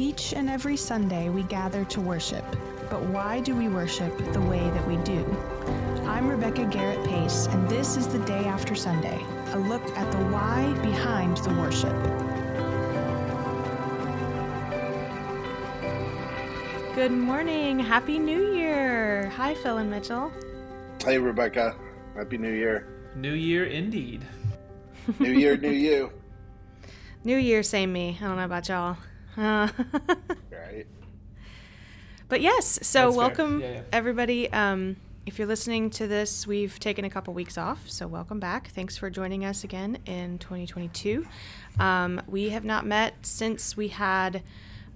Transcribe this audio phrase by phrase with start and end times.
[0.00, 2.44] Each and every Sunday, we gather to worship.
[2.88, 5.24] But why do we worship the way that we do?
[6.06, 9.20] I'm Rebecca Garrett Pace, and this is the Day After Sunday,
[9.54, 11.92] a look at the why behind the worship.
[16.94, 17.80] Good morning.
[17.80, 19.30] Happy New Year.
[19.30, 20.30] Hi, Phil and Mitchell.
[21.04, 21.74] Hey, Rebecca.
[22.14, 22.86] Happy New Year.
[23.16, 24.24] New Year indeed.
[25.18, 26.12] New Year, new you.
[27.24, 28.16] New Year, same me.
[28.20, 28.96] I don't know about y'all.
[29.38, 29.68] Uh,
[30.50, 30.86] Right.
[32.28, 33.82] But yes, so That's welcome Yeah, yeah.
[33.92, 34.52] everybody.
[34.52, 38.68] Um, if you're listening to this, we've taken a couple weeks off, so welcome back.
[38.68, 41.26] Thanks for joining us again in 2022.
[41.78, 44.42] Um, we have not met since we had.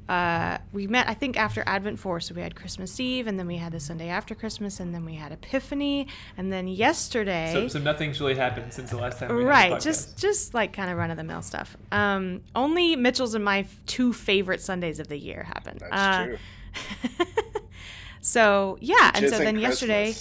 [0.08, 2.20] Uh, we met, I think, after Advent 4.
[2.20, 5.04] So we had Christmas Eve, and then we had the Sunday after Christmas, and then
[5.04, 7.50] we had Epiphany, and then yesterday.
[7.52, 9.34] So, so nothing's really happened since the last time.
[9.34, 12.96] We right Had just just like kind of run of the mill stuff um only
[12.96, 17.26] mitchell's and my f- two favorite sundays of the year happened That's Uh, true.
[18.20, 20.14] so yeah and so then ain't yesterday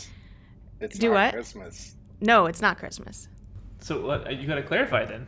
[0.80, 1.34] It's Do not what?
[1.34, 1.96] Christmas.
[2.20, 3.28] no it's not christmas
[3.80, 5.28] So what, you got to clarify then.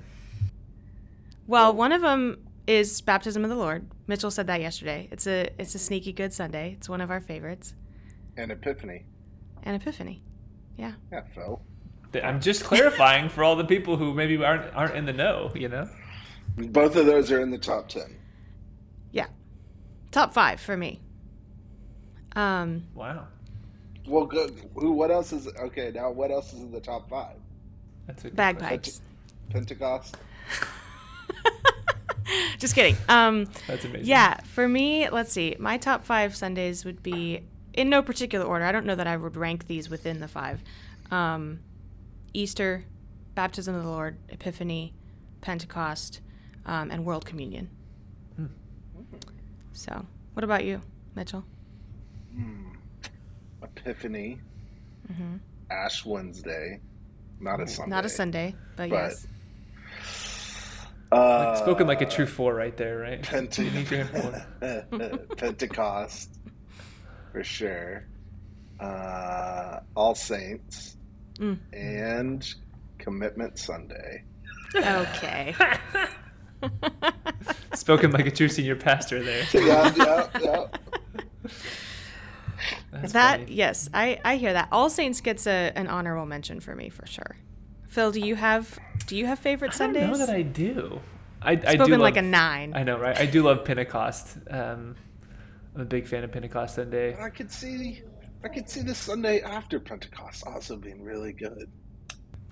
[1.48, 5.50] well one of them is baptism of the lord mitchell said that yesterday it's a
[5.59, 7.73] it's a sneaky good sunday it's one of our favorites
[8.38, 9.06] And Epiphany.
[9.64, 10.22] and epiphany
[10.78, 10.94] Yeah,
[11.36, 11.61] Phil.
[12.14, 15.52] Th- I'm just clarifying for all the people who maybe aren't aren't in the know.
[15.56, 15.89] You know.
[16.58, 18.03] Both of those are in the top 10.
[19.11, 19.28] yeah
[20.11, 21.00] top five for me
[22.36, 23.28] um Wow.
[24.08, 24.52] Well, good.
[24.75, 24.91] Who?
[24.91, 25.47] What else is.
[25.47, 27.38] Okay, now what else is in the top five?
[28.08, 29.02] That's a good bagpipes
[29.50, 30.17] Pentecost?
[32.64, 33.45] just kidding um.
[33.67, 34.08] That's amazing.
[34.08, 35.56] Yeah, for me, let's see.
[35.59, 37.42] My top five Sundays would be
[37.73, 38.64] in no particular order.
[38.64, 40.64] I don't know that I would rank these within the five.
[41.11, 41.59] Um,
[42.34, 42.86] Easter,
[43.36, 44.94] Baptism of the Lord, Epiphany,
[45.41, 46.22] Pentecost,
[46.66, 47.69] um, and World Communion.
[48.38, 48.45] Hmm.
[49.73, 50.81] So, what about you,
[51.16, 51.44] Mitchell?
[53.61, 54.39] Epiphany.
[55.14, 55.36] hmm
[55.69, 56.79] Ash Wednesday.
[57.41, 57.90] Not a Sunday.
[57.90, 59.28] Not a Sunday, but, But- yes.
[61.13, 63.22] Uh, Like, spoken like a true four right there, right?
[63.29, 65.28] Pente- You need your four.
[65.38, 66.40] Pentecost,
[67.31, 68.06] for sure.
[68.79, 70.97] Uh, All Saints
[71.40, 71.57] Mm.
[71.73, 72.47] and
[73.00, 74.23] Commitment Sunday.
[74.75, 75.56] Okay.
[77.73, 79.44] Spoken like a true senior pastor there.
[79.53, 80.66] Yeah, yeah, yeah.
[82.91, 83.53] That's that funny.
[83.53, 84.69] yes, I I hear that.
[84.72, 87.35] All Saints gets a an honorable mention for me for sure.
[87.94, 90.08] Phil, do you have do you have favorite I don't Sundays?
[90.20, 91.00] know that I do.
[91.44, 92.74] I, I do Spoken like a nine.
[92.74, 93.16] I know, right?
[93.16, 94.38] I do love Pentecost.
[94.50, 94.96] Um,
[95.76, 97.16] I'm a big fan of Pentecost Sunday.
[97.22, 98.02] I could see,
[98.44, 101.70] I could see the Sunday after Pentecost also being really good.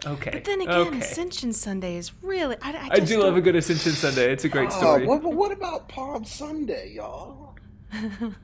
[0.06, 0.30] Okay.
[0.32, 1.00] But then again, okay.
[1.00, 2.58] Ascension Sunday is really.
[2.62, 4.32] I, I, I just do love a good Ascension Sunday.
[4.32, 5.08] It's a great Oh, story.
[5.08, 7.56] what, but what about Palm Sunday, y'all?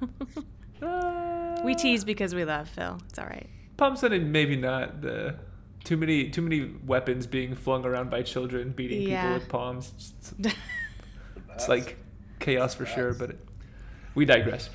[0.79, 2.99] Uh, we tease because we love Phil.
[3.09, 3.49] It's all right.
[3.77, 5.35] Palm Sunday, maybe not the
[5.87, 9.21] too many too many weapons being flung around by children, beating Yeah.
[9.21, 9.93] people with palms.
[9.97, 10.33] It's,
[11.53, 11.95] it's like
[12.39, 13.39] chaos for sure, but it,
[14.13, 14.69] we digress.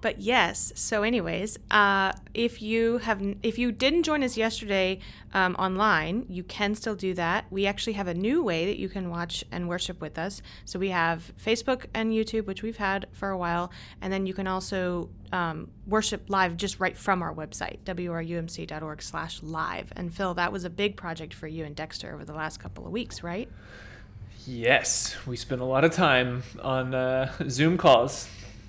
[0.00, 0.72] But yes.
[0.74, 5.00] So, anyways, uh, if you have, if you didn't join us yesterday
[5.34, 7.44] um, online, you can still do that.
[7.50, 10.42] We actually have a new way that you can watch and worship with us.
[10.64, 14.34] So we have Facebook and YouTube, which we've had for a while, and then you
[14.34, 19.92] can also um, worship live just right from our website, wrumc.org/live.
[19.96, 22.86] And Phil, that was a big project for you and Dexter over the last couple
[22.86, 23.48] of weeks, right?
[24.46, 28.28] Yes, we spent a lot of time on uh, Zoom calls.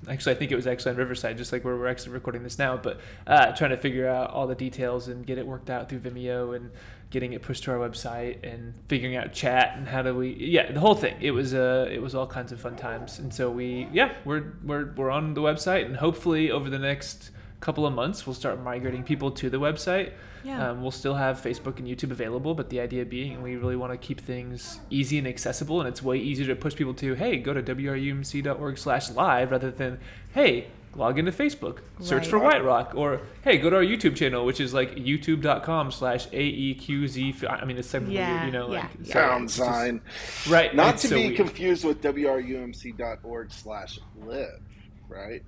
[0.09, 2.57] Actually, I think it was actually on Riverside, just like where we're actually recording this
[2.57, 2.75] now.
[2.75, 6.00] But uh, trying to figure out all the details and get it worked out through
[6.00, 6.72] Vimeo and
[7.12, 10.72] getting it pushed to our website and figuring out chat and how do we yeah
[10.72, 11.16] the whole thing.
[11.19, 13.19] It was uh it was all kinds of fun times.
[13.19, 17.31] And so we yeah we're we're we're on the website and hopefully over the next
[17.61, 20.11] couple of months we'll start migrating people to the website.
[20.44, 20.72] Yeah.
[20.72, 23.91] Um, we'll still have Facebook and YouTube available, but the idea being we really want
[23.94, 27.38] to keep things easy and accessible, and it's way easier to push people to, hey,
[27.38, 29.99] go to wrumc.org slash live rather than,
[30.34, 30.66] hey,
[30.96, 32.28] log into Facebook, search Right.
[32.28, 36.28] for White Rock, or hey, go to our YouTube channel, which is like youtube.com slash
[36.29, 37.47] AEQZ.
[37.47, 39.13] I mean, it's technically, Yeah, you know, yeah, like, yeah.
[39.13, 40.02] so Pound it's just- sign.
[40.49, 40.75] right.
[40.75, 41.35] Not it's to so be weird.
[41.37, 44.59] confused with wrumc.org slash live,
[45.08, 45.43] right?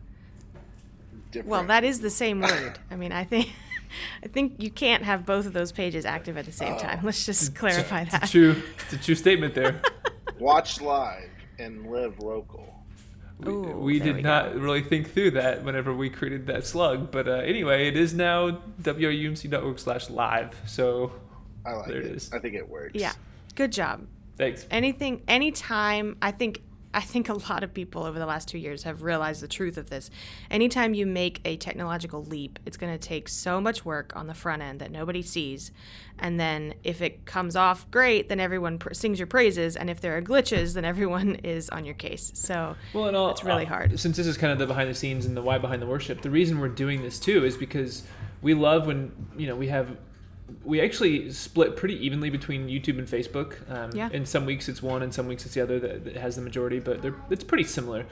[1.34, 1.50] Different.
[1.50, 2.80] Well, that is the same word.
[2.92, 3.50] I mean, I think
[4.24, 6.80] I think you can't have both of those pages active at the same Oh.
[6.80, 7.00] time.
[7.04, 8.30] Let's just clarify It's a that.
[8.30, 9.82] true, it's a true statement there.
[10.40, 12.70] Watch live and live local.
[13.40, 17.12] We, Ooh, we did we not really think through that whenever we created that slug,
[17.12, 20.56] but uh, anyway, it is now wrumc.org slash live.
[20.66, 21.12] So
[21.66, 22.06] I like There it.
[22.06, 22.32] it is.
[22.32, 22.92] I think it works.
[22.96, 23.12] Yeah.
[23.56, 24.08] Good job.
[24.38, 24.66] thanks.
[24.72, 26.62] Anything anytime I think
[26.94, 29.78] I think a lot of people over the last two years have realized the truth
[29.78, 30.10] of this.
[30.52, 34.34] Anytime you make a technological leap, it's going to take so much work on the
[34.34, 35.72] front end that nobody sees.
[36.20, 39.76] And then if it comes off great, then everyone pr- sings your praises.
[39.76, 42.32] And if there are glitches, then everyone is on your case.
[42.36, 44.00] So well, and all, it's really uh, hard.
[44.00, 46.22] Since this is kind of the behind the scenes and the why behind the worship,
[46.22, 48.04] the reason we're doing this too is because
[48.42, 49.98] we love when, you know, we have
[50.64, 53.70] we actually split pretty evenly between YouTube and Facebook.
[53.72, 54.10] Um, yeah.
[54.12, 56.42] In some weeks it's one, and some weeks it's the other that, that has the
[56.42, 58.06] majority, but they're it's pretty similar.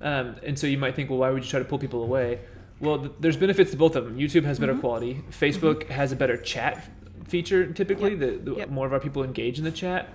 [0.00, 2.40] Um, and so you might think, well, why would you try to pull people away?
[2.80, 4.16] Well, th- there's benefits to both of them.
[4.16, 4.80] YouTube has better mm-hmm.
[4.80, 5.22] quality.
[5.30, 5.92] Facebook mm-hmm.
[5.92, 6.88] has a better chat
[7.26, 8.10] feature typically.
[8.10, 8.20] Yep.
[8.20, 8.70] The, the yep.
[8.70, 10.08] more of our people engage in the chat.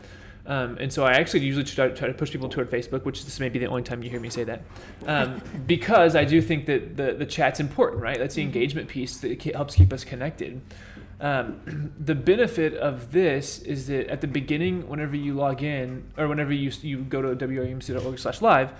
[0.45, 3.39] Um, and so I actually usually try, try, to push people toward Facebook, which this
[3.39, 4.63] may be the only time you hear me say that,
[5.07, 8.17] um, because I do think that the, the chat's important, right?
[8.17, 8.49] That's the mm-hmm.
[8.49, 10.61] engagement piece that helps keep us connected.
[11.23, 16.27] Um, the benefit of this is that at the beginning, whenever you log in or
[16.27, 18.73] whenever you, you go to wrumc.org slash live,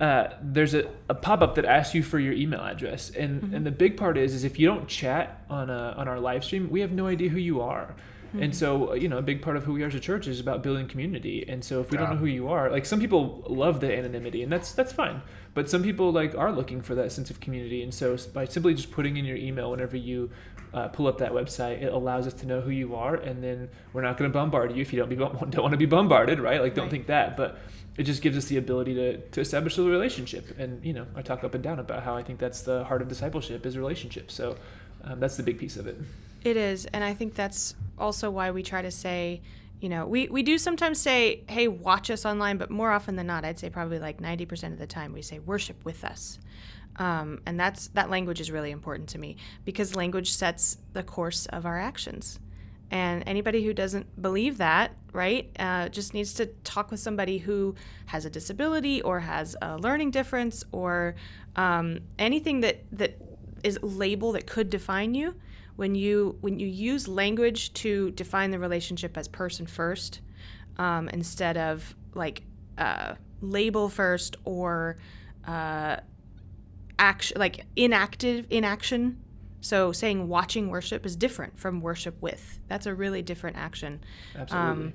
[0.00, 3.10] uh, there's a, a pop-up that asks you for your email address.
[3.10, 3.54] And, mm-hmm.
[3.54, 6.44] and the big part is, is if you don't chat on, a, on our live
[6.44, 7.96] stream, we have no idea who you are.
[8.28, 8.42] Mm-hmm.
[8.42, 10.38] And so, you know, a big part of who we are as a church is
[10.38, 11.44] about building community.
[11.48, 12.04] And so, if we yeah.
[12.04, 15.22] don't know who you are, like some people love the anonymity, and that's that's fine.
[15.54, 17.82] But some people like are looking for that sense of community.
[17.82, 20.30] And so, by simply just putting in your email whenever you
[20.74, 23.68] uh, pull up that website, it allows us to know who you are, and then
[23.92, 26.40] we're not going to bombard you if you don't be don't want to be bombarded,
[26.40, 26.60] right?
[26.60, 26.90] Like, don't right.
[26.90, 27.58] think that, but
[27.96, 30.58] it just gives us the ability to to establish a relationship.
[30.58, 33.02] And you know, I talk up and down about how I think that's the heart
[33.02, 34.30] of discipleship is relationship.
[34.30, 34.56] So
[35.04, 35.96] um, that's the big piece of it.
[36.44, 39.40] It is, and I think that's also why we try to say
[39.80, 43.26] you know, we, we do sometimes say, hey, watch us online, but more often than
[43.26, 46.38] not, I'd say probably like 90% of the time, we say worship with us.
[46.98, 51.46] Um, and that's that language is really important to me because language sets the course
[51.46, 52.40] of our actions.
[52.90, 57.74] And anybody who doesn't believe that, right, uh, just needs to talk with somebody who
[58.06, 61.14] has a disability or has a learning difference or
[61.56, 63.20] um, anything that that
[63.62, 65.34] is label that could define you.
[65.76, 70.20] When you when you use language to define the relationship as person first,
[70.78, 72.42] um, instead of like
[72.78, 74.96] uh, label first or
[75.46, 75.98] uh,
[76.98, 79.22] action like inactive inaction.
[79.60, 82.60] So saying watching worship is different from worship with.
[82.68, 84.00] That's a really different action.
[84.36, 84.70] Absolutely.
[84.70, 84.92] Um,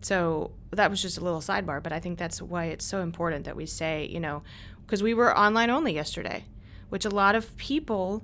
[0.00, 3.46] so that was just a little sidebar but i think that's why it's so important
[3.46, 4.42] that we say you know
[4.84, 6.44] because we were online only yesterday
[6.90, 8.22] which a lot of people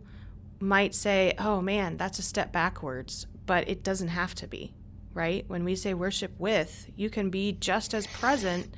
[0.60, 4.74] might say oh man that's a step backwards but it doesn't have to be
[5.14, 5.44] right?
[5.48, 8.74] When we say worship with you can be just as present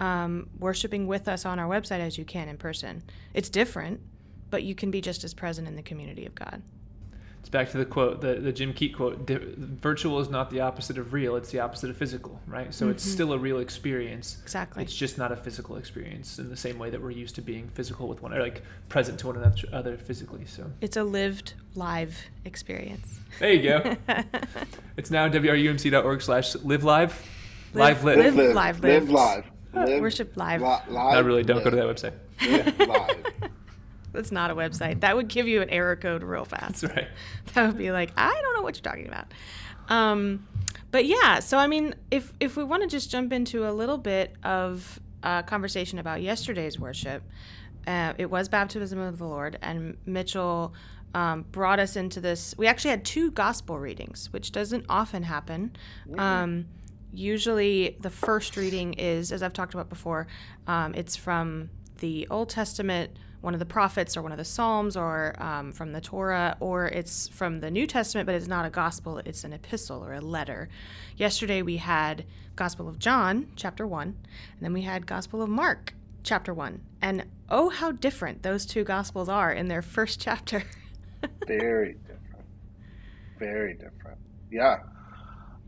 [0.00, 3.02] um, worshiping with us on our website as you can in person.
[3.32, 4.00] It's different,
[4.50, 6.62] but you can be just as present in the community of God.
[7.44, 10.96] It's back to the quote, the, the Jim Keat quote virtual is not the opposite
[10.96, 12.72] of real, it's the opposite of physical, right?
[12.72, 12.92] So mm-hmm.
[12.92, 14.38] it's still a real experience.
[14.42, 14.82] Exactly.
[14.82, 17.68] It's just not a physical experience in the same way that we're used to being
[17.68, 20.46] physical with one, or like present to one another physically.
[20.46, 23.20] So it's a lived, live experience.
[23.40, 23.96] There you go.
[24.96, 27.28] it's now wrumc.org slash live live.
[27.74, 29.10] Live, live, live, live, live, live, live.
[29.10, 30.60] Live, Worship live.
[30.60, 30.88] Li- live.
[30.90, 31.42] Not really.
[31.42, 31.64] Don't live.
[31.64, 32.14] go to that website.
[32.40, 33.50] Live live.
[34.12, 35.00] That's not a website.
[35.00, 36.82] That would give you an error code real fast.
[36.82, 37.08] That's right.
[37.54, 39.26] That would be like, I don't know what you're talking about.
[39.88, 40.46] Um,
[40.90, 43.98] but yeah, so I mean, if if we want to just jump into a little
[43.98, 47.22] bit of a conversation about yesterday's worship,
[47.86, 50.72] uh, it was baptism of the Lord, and Mitchell
[51.14, 52.54] um, brought us into this.
[52.56, 55.76] We actually had two gospel readings, which doesn't often happen.
[56.08, 56.18] Mm-hmm.
[57.14, 60.26] Usually the first reading is, as I've talked about before,
[60.66, 64.96] um, it's from the Old Testament, one of the prophets, or one of the Psalms,
[64.96, 68.70] or um, from the Torah, or it's from the New Testament, but it's not a
[68.70, 70.68] gospel, it's an epistle or a letter.
[71.16, 72.24] Yesterday we had
[72.56, 74.16] Gospel of John, chapter 1, and
[74.60, 75.94] then we had Gospel of Mark,
[76.24, 76.80] chapter 1.
[77.00, 80.64] And oh, how different those two gospels are in their first chapter.
[81.46, 82.46] Very different.
[83.38, 84.18] Very different.
[84.50, 84.78] Yeah.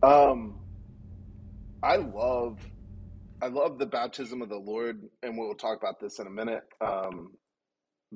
[0.03, 0.59] Um,
[1.83, 2.59] I love
[3.43, 6.63] I love the baptism of the Lord, and we'll talk about this in a minute,
[6.81, 7.33] um,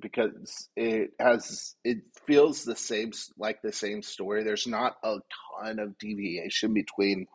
[0.01, 4.45] because it has it feels the same like the same story.
[4.45, 5.19] There's not a
[5.61, 7.27] ton of deviation between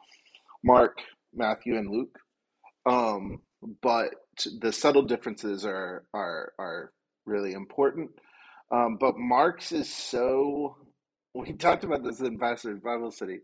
[0.63, 0.97] Mark,
[1.33, 2.17] Matthew, and Luke,
[2.85, 3.41] um,
[3.81, 4.09] but
[4.59, 6.91] the subtle differences are are are
[7.25, 8.09] really important.
[8.71, 10.77] Um, but Mark's is so.
[11.35, 13.39] We talked about this in Pastor's Bible Study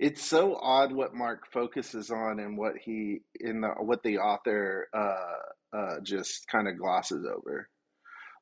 [0.00, 4.88] it's so odd what Mark focuses on and what he in the, what the author
[4.92, 7.68] uh, uh, just kind of glosses over.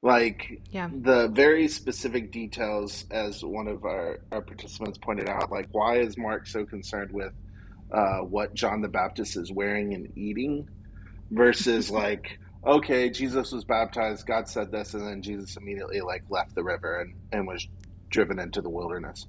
[0.01, 0.89] Like yeah.
[0.93, 6.17] the very specific details, as one of our, our participants pointed out, like why is
[6.17, 7.33] Mark so concerned with
[7.93, 10.69] uh, what John the Baptist is wearing and eating?
[11.31, 16.55] versus like okay, Jesus was baptized, God said this, and then Jesus immediately like left
[16.55, 17.67] the river and, and was
[18.11, 19.27] driven into the wilderness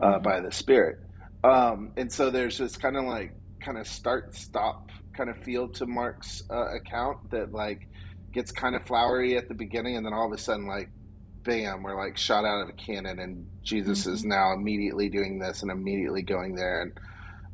[0.00, 0.22] uh, mm-hmm.
[0.22, 1.00] by the Spirit.
[1.44, 5.68] Um, and so there's this kind of like kind of start stop kind of feel
[5.68, 7.88] to Mark's uh, account that like
[8.32, 10.90] gets kind of flowery at the beginning, and then all of a sudden like
[11.44, 14.12] bam, we're like shot out of a cannon, and Jesus mm-hmm.
[14.12, 16.92] is now immediately doing this and immediately going there, and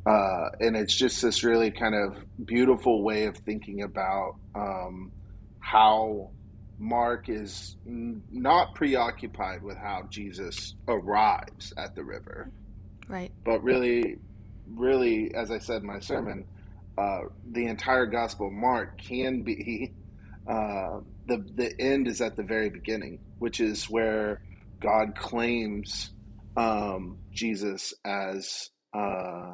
[0.05, 5.11] uh, and it's just this really kind of beautiful way of thinking about um,
[5.59, 6.29] how
[6.77, 12.51] Mark is n- not preoccupied with how Jesus arrives at the river,
[13.07, 13.31] right?
[13.43, 14.17] But really,
[14.67, 16.45] really, as I said in my sermon,
[16.97, 17.21] uh,
[17.51, 19.93] the entire Gospel of Mark can be
[20.49, 24.41] uh, the the end is at the very beginning, which is where
[24.79, 26.11] God claims
[26.55, 29.53] um, Jesus as uh,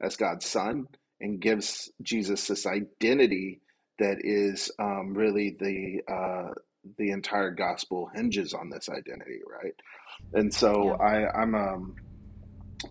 [0.00, 0.86] as God's son
[1.20, 3.60] and gives Jesus this identity
[3.98, 6.50] that is um, really the uh,
[6.98, 9.74] the entire gospel hinges on this identity, right?
[10.32, 11.06] And so yeah.
[11.06, 11.94] I, I'm um,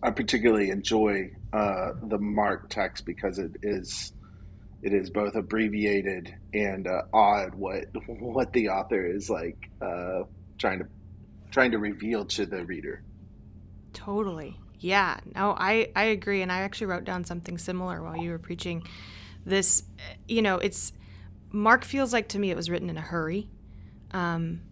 [0.02, 4.12] I particularly enjoy uh, the Mark text because it is
[4.82, 10.22] it is both abbreviated and uh, odd what what the author is like uh,
[10.58, 10.86] trying to
[11.50, 13.02] trying to reveal to the reader.
[13.92, 14.58] Totally.
[14.78, 15.18] Yeah.
[15.34, 18.82] No, I I agree and I actually wrote down something similar while you were preaching
[19.44, 19.84] this
[20.28, 20.92] you know, it's
[21.50, 23.48] Mark feels like to me it was written in a hurry.
[24.12, 24.62] Um,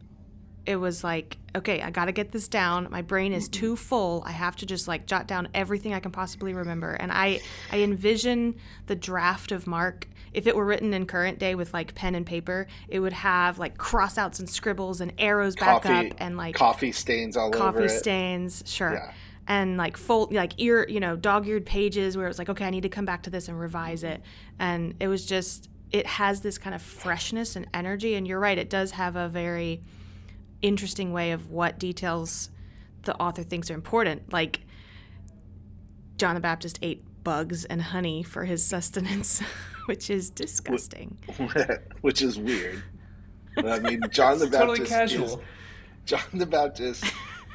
[0.67, 2.89] it was like, okay, I got to get this down.
[2.91, 3.83] My brain is too mm-hmm.
[3.83, 4.23] full.
[4.27, 6.93] I have to just like jot down everything I can possibly remember.
[6.93, 7.41] And I
[7.73, 11.95] I envision the draft of Mark if it were written in current day with like
[11.95, 16.17] pen and paper, it would have like crossouts and scribbles and arrows back coffee, up
[16.19, 18.93] and like coffee stains all coffee over Coffee stains, sure.
[18.93, 19.13] Yeah.
[19.49, 22.71] And like fold like ear, you know, dog-eared pages where it was like, okay, I
[22.71, 24.21] need to come back to this and revise it.
[24.21, 24.63] Mm-hmm.
[24.63, 28.15] And it was just it has this kind of freshness and energy.
[28.15, 29.83] And you're right, it does have a very
[30.63, 32.51] interesting way of what details
[33.03, 34.33] the author thinks are important.
[34.33, 34.61] Like
[36.17, 39.41] John the Baptist ate bugs and honey for his sustenance,
[39.87, 41.19] which is disgusting.
[42.01, 42.83] which is weird.
[43.57, 45.25] I mean, John the Baptist is totally casual.
[45.25, 45.45] Is,
[46.07, 47.05] John the Baptist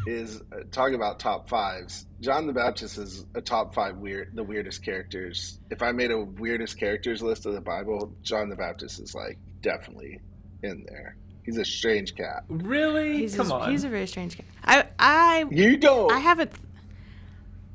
[0.08, 2.06] is uh, talking about top fives.
[2.22, 5.60] John the Baptist is a top five weird, the weirdest characters.
[5.72, 9.38] If I made a weirdest characters list of the Bible, John the Baptist is like
[9.62, 10.20] definitely
[10.64, 11.18] in there.
[11.46, 12.44] He's a strange cat.
[12.50, 13.18] Really?
[13.18, 13.72] He's Come a, on.
[13.72, 14.46] He's a very strange cat.
[14.64, 16.12] I, I, you don't.
[16.12, 16.52] I haven't.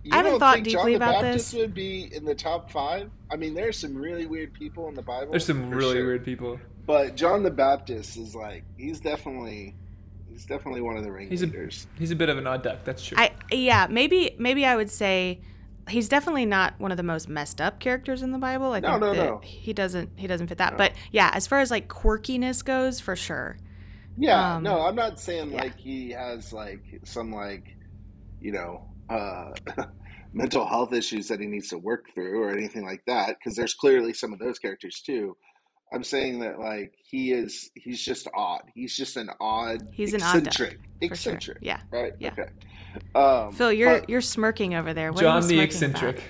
[0.03, 1.61] You I haven't don't thought think deeply John about the Baptist this.
[1.61, 3.11] would be in the top five.
[3.31, 5.31] I mean, there's some really weird people in the Bible.
[5.31, 6.07] There's some really sure.
[6.07, 6.59] weird people.
[6.87, 9.77] But John the Baptist is like he's definitely
[10.29, 11.87] he's definitely one of the he's ringleaders.
[11.95, 12.83] A, he's a bit of an odd duck.
[12.85, 13.19] That's true.
[13.19, 15.41] I yeah maybe maybe I would say
[15.89, 18.73] he's definitely not one of the most messed up characters in the Bible.
[18.73, 19.41] I no, think no, that no.
[19.43, 20.75] he doesn't he doesn't fit that.
[20.75, 20.77] No.
[20.77, 23.57] But yeah, as far as like quirkiness goes, for sure.
[24.17, 25.59] Yeah, Um, no, I'm not saying yeah.
[25.59, 27.65] like he has like some like
[28.41, 29.53] you know uh
[30.33, 33.75] mental health issues that he needs to work through or anything like that because there's
[33.75, 35.37] clearly some of those characters too.
[35.93, 38.63] I'm saying that like he is he's just odd.
[38.75, 40.71] He's just an odd He's an odd duck, eccentric.
[40.73, 40.79] sure.
[41.01, 41.59] eccentric.
[41.61, 41.81] Yeah.
[41.91, 42.13] Right?
[42.19, 42.31] Yeah.
[42.33, 42.49] Okay.
[43.15, 45.13] Um Phil, you're but- you're smirking over there.
[45.13, 46.23] What John the eccentric.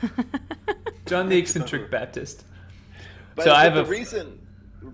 [1.06, 2.44] John the eccentric Baptist.
[3.34, 4.38] But, So I have the a- reason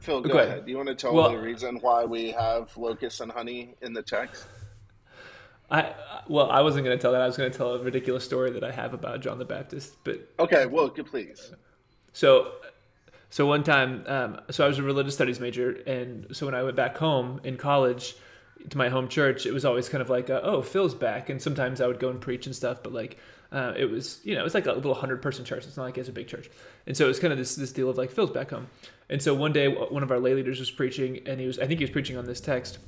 [0.00, 0.49] Phil, go, Go ahead.
[0.49, 0.64] ahead.
[0.64, 3.93] Do you want to tell Well- the reason why we have locusts and honey in
[3.93, 4.47] the text?
[5.71, 5.95] I
[6.28, 7.21] well, I wasn't going to tell that.
[7.23, 9.97] I was going to tell a ridiculous story that I have about John the Baptist.
[10.04, 11.52] But Okay, well, please.
[12.12, 12.52] so,
[13.35, 16.62] so one time, um, so I was a religious studies major, and so when I
[16.62, 18.14] went back home in college
[18.71, 21.43] to my home church, it was always kind of like, uh, oh, Phil's back, and
[21.43, 22.85] sometimes I would go and preach and stuff.
[22.85, 23.19] But like,
[23.50, 25.67] uh, it was you know, it was like a little hundred person church.
[25.67, 26.49] It's not like it's a big church,
[26.87, 28.69] and so it was kind of this this deal of like Phil's back home.
[29.11, 31.67] And so one day, one of our lay leaders was preaching, and he was I
[31.67, 32.79] think he was preaching on this text.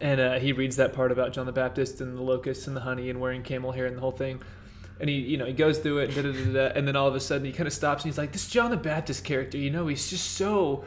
[0.00, 2.80] and uh, he reads that part about John the Baptist and the locusts and the
[2.80, 4.42] honey and wearing camel hair and the whole thing.
[5.00, 7.08] And he, you know, he goes through it, da, da, da, da, and then all
[7.08, 9.56] of a sudden he kind of stops and he's like, "This John the Baptist character,
[9.56, 10.84] you know, he's just so,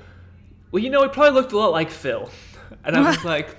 [0.72, 2.30] well, you know, he probably looked a lot like Phil."
[2.84, 3.58] And I was like,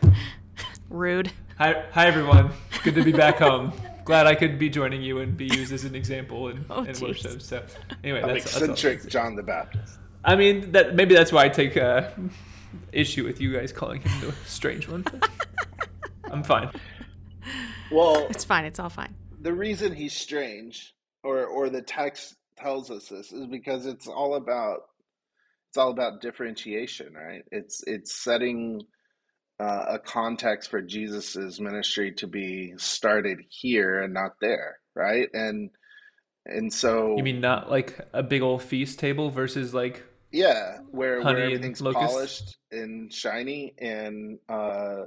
[0.90, 1.32] Rude.
[1.58, 2.50] "Hi, hi everyone,
[2.84, 3.72] good to be back home.
[4.04, 6.98] Glad I could be joining you and be used as an example in, Oh, in
[7.00, 7.64] worship." So,
[8.04, 8.70] anyway, An that's, that's all.
[8.70, 9.98] eccentric John the Baptist.
[10.24, 12.10] I mean, that maybe that's why I take uh,
[12.92, 15.04] issue with you guys calling him the strange one.
[16.30, 16.70] I'm fine.
[17.90, 18.64] Well, It's fine.
[18.64, 19.14] It's all fine.
[19.44, 24.34] The reason he's strange, or or the text tells us this, is because it's all
[24.34, 24.80] about
[25.68, 27.42] it's all about differentiation, right?
[27.52, 28.80] It's it's setting
[29.60, 35.28] uh, a context for Jesus's ministry to be started here and not there, right?
[35.34, 35.70] And
[36.46, 41.22] and so You mean not like a big old feast table versus like Yeah, where
[41.22, 45.04] where everything's polished and shiny, and uh,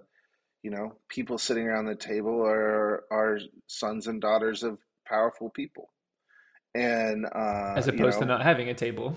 [0.64, 5.90] you know, people sitting around the table are are sons and daughters of powerful people,
[6.76, 9.16] and uh, as you opposed to not having a table.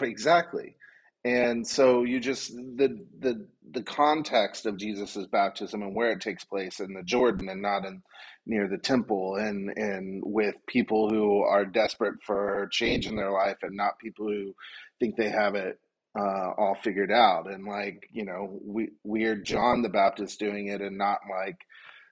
[0.00, 0.76] exactly.
[1.24, 6.44] And so you just the the the context of Jesus's baptism and where it takes
[6.44, 8.02] place in the Jordan and not in
[8.46, 13.56] near the temple and and with people who are desperate for change in their life
[13.62, 14.54] and not people who
[15.00, 15.78] think they have it
[16.18, 20.80] uh, all figured out and like you know we weird John the Baptist doing it
[20.80, 21.56] and not like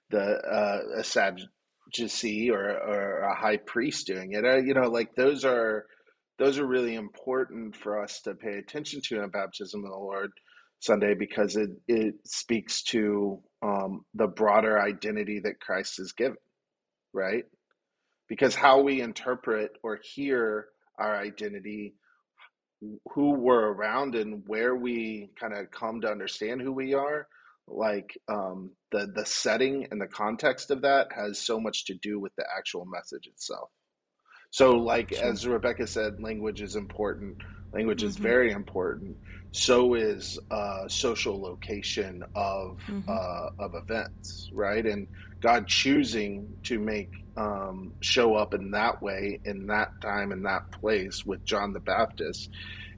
[0.09, 4.45] the uh, a Sadducee or or a high priest doing it.
[4.45, 5.85] Uh, you know, like those are
[6.39, 10.31] those are really important for us to pay attention to in baptism of the Lord
[10.79, 16.37] Sunday because it it speaks to um, the broader identity that Christ has given,
[17.13, 17.45] right?
[18.27, 20.67] Because how we interpret or hear
[20.99, 21.95] our identity,
[23.13, 27.27] who we're around, and where we kind of come to understand who we are,
[27.67, 32.19] like um, the the setting and the context of that has so much to do
[32.19, 33.69] with the actual message itself.
[34.51, 37.37] So, like as Rebecca said, language is important.
[37.73, 38.31] Language is Mm-hmm.
[38.31, 39.17] very important.
[39.53, 43.09] So is uh, social location of Mm-hmm.
[43.09, 44.85] uh, of events, right?
[44.85, 45.07] And
[45.41, 50.63] God choosing to make um, show up in that way, in that time, in that
[50.79, 52.49] place with John the Baptist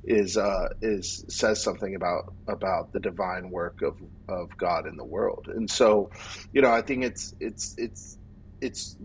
[0.04, 3.98] is uh, is says something about about the divine work of
[4.30, 5.48] of God in the world.
[5.54, 6.10] And so,
[6.54, 8.18] you know, I think it's it's it's
[8.62, 8.98] it's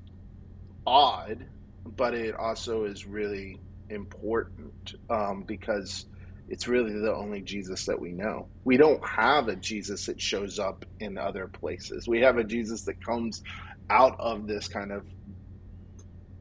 [0.86, 1.46] odd,
[1.86, 6.06] but it also is really important um, because
[6.50, 8.50] it's really the only Jesus that we know.
[8.64, 12.06] We don't have a Jesus that shows up in other places.
[12.08, 13.42] We have a Jesus that comes
[13.90, 15.06] out of this kind of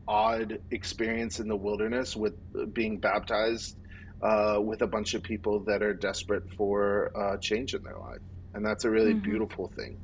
[0.08, 2.34] odd experience in the wilderness with
[2.74, 3.78] being baptized
[4.24, 8.20] uh, with a bunch of people that are desperate for uh, change in their life.
[8.56, 9.22] And that's a really Mm-hmm.
[9.24, 10.00] beautiful thing.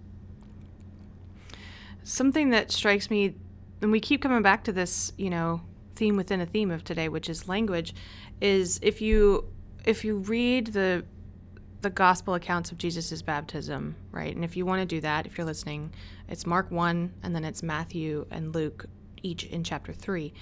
[2.04, 3.36] Something that strikes me,
[3.82, 5.62] and we keep coming back to this, you know,
[5.96, 7.96] theme within a theme of today, which is language,
[8.42, 9.46] is if you
[9.86, 11.06] if you read the
[11.82, 14.36] the gospel accounts of Jesus' baptism, right?
[14.36, 15.94] And if you want to do that, if you're listening,
[16.28, 18.88] it's Mark 1 and then it's Matthew and Luke,
[19.22, 20.34] each in chapter 3.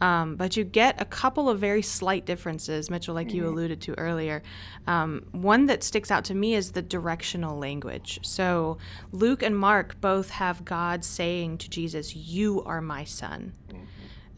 [0.00, 3.96] Um, but you get a couple of very slight differences, Mitchell, like you alluded to
[3.96, 4.42] earlier.
[4.88, 8.18] Um, one that sticks out to me is the directional language.
[8.22, 8.78] So
[9.12, 13.52] Luke and Mark both have God saying to Jesus, You are my son.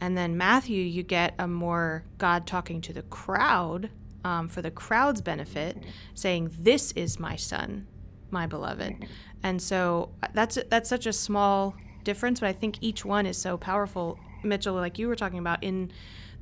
[0.03, 3.90] And then Matthew, you get a more God talking to the crowd
[4.25, 5.77] um, for the crowd's benefit,
[6.15, 7.87] saying, "This is my son,
[8.31, 9.07] my beloved."
[9.43, 13.37] And so uh, that's that's such a small difference, but I think each one is
[13.37, 14.19] so powerful.
[14.43, 15.91] Mitchell, like you were talking about in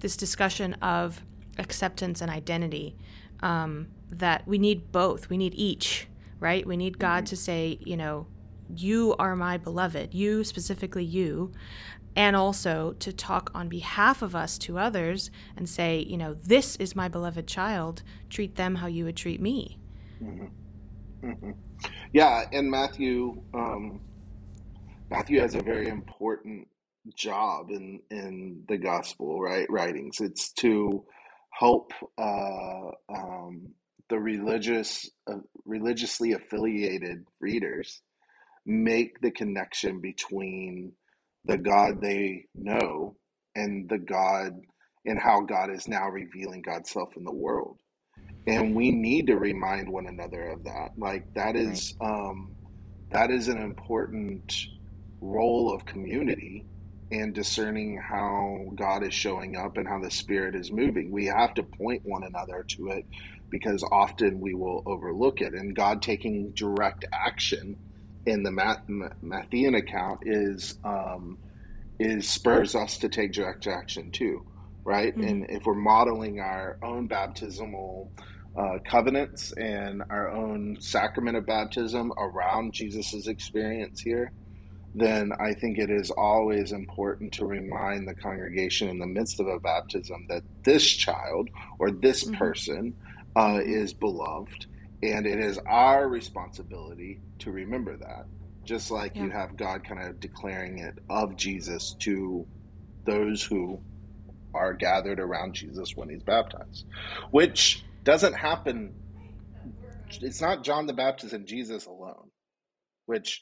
[0.01, 1.23] this discussion of
[1.59, 2.97] acceptance and identity,
[3.41, 5.29] um, that we need both.
[5.29, 6.09] We need each,
[6.41, 6.65] right?
[6.67, 8.27] We need God to say, you know,
[8.75, 11.53] you are my beloved, you specifically you,
[12.19, 16.75] and also to talk on behalf of us to others and say, you know, this
[16.77, 19.79] is my beloved child, treat them how you would treat me.
[20.19, 21.51] hmm
[22.13, 24.01] Yeah, and Matthew, um,
[25.11, 26.67] Matthew has a very important
[27.17, 30.21] job in in the gospel right writings.
[30.21, 31.05] It's to
[31.53, 33.69] help uh, um,
[34.11, 38.03] the religious uh, religiously affiliated readers
[38.67, 40.93] make the connection between
[41.49, 43.17] the God they know
[43.57, 44.55] and the God
[45.07, 47.79] and how God is now revealing God's self in the world.
[48.47, 50.91] And we need to remind one another of that.
[50.99, 52.53] Like that is um
[53.13, 54.55] that is an important
[55.23, 56.67] role of community
[57.13, 61.11] and discerning how God is showing up and how the Spirit is moving.
[61.13, 63.07] We have to point one another to it
[63.51, 65.55] because often we will overlook it.
[65.55, 67.79] And God taking direct action
[68.29, 71.39] in the Matt, Matthean account is um,
[72.01, 74.45] is spurs us to take direct action too,
[74.85, 75.15] right?
[75.17, 75.29] Mhm.
[75.29, 78.13] And if we're modeling our own baptismal
[78.57, 84.33] uh, covenants and our own sacrament of baptism around Jesus's experience here,
[84.95, 89.47] then I think it is always important to remind the congregation in the midst of
[89.49, 92.39] a baptism that this child or this Mhm.
[92.39, 92.95] person
[93.37, 94.67] uh, is beloved,
[95.03, 98.27] and it is our responsibility to remember that.
[98.67, 102.47] Just like you have God kind of declaring it of Jesus to
[103.07, 103.81] those who
[104.53, 106.85] are gathered around Jesus when he's baptized,
[107.31, 108.95] which doesn't happen.
[110.21, 112.31] It's not John the Baptist and Jesus alone,
[113.07, 113.41] which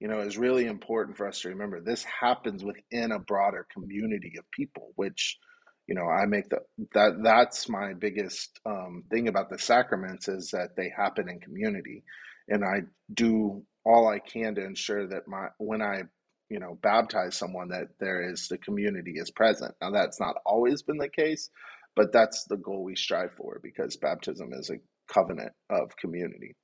[0.00, 1.80] you know is really important for us to remember.
[1.80, 5.38] This happens within a broader community of people, which
[5.86, 6.58] you know, I make the
[6.94, 12.02] that that's my biggest um, thing about the sacraments is that they happen in community,
[12.48, 12.82] and I
[13.14, 16.02] do all I can to ensure that my when I
[16.48, 19.74] you know baptize someone that there is the community is present.
[19.80, 21.50] Now that's not always been the case,
[21.94, 24.80] but that's the goal we strive for because baptism is a
[25.12, 26.56] covenant of community.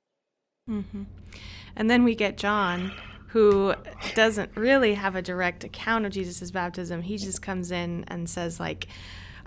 [0.69, 1.03] Mm-hmm.
[1.75, 2.91] And then we get John,
[3.33, 3.73] who
[4.13, 7.01] doesn't really have a direct account of Jesus' baptism.
[7.01, 8.85] He just comes in and says, like,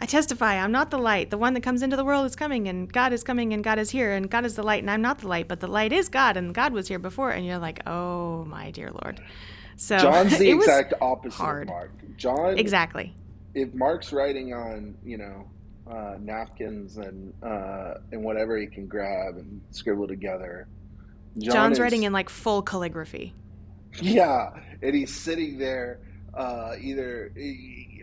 [0.01, 1.31] I testify, I'm not the light.
[1.31, 3.79] The one that comes into the world is coming, and God is coming, and God
[3.79, 5.93] is here, and God is the light, and I'm not the light, but the light
[5.93, 7.31] is God, and God was here before.
[7.31, 9.21] And you're like, oh, my dear Lord.
[9.77, 11.63] So John's the exact opposite hard.
[11.63, 11.93] of Mark.
[12.17, 13.15] John exactly.
[13.55, 15.47] If Mark's writing on, you know,
[15.89, 20.67] uh, napkins and uh, and whatever he can grab and scribble together,
[21.39, 23.33] John John's is, writing in like full calligraphy.
[24.01, 24.51] Yeah,
[24.83, 26.01] and he's sitting there.
[26.35, 27.33] Uh, either,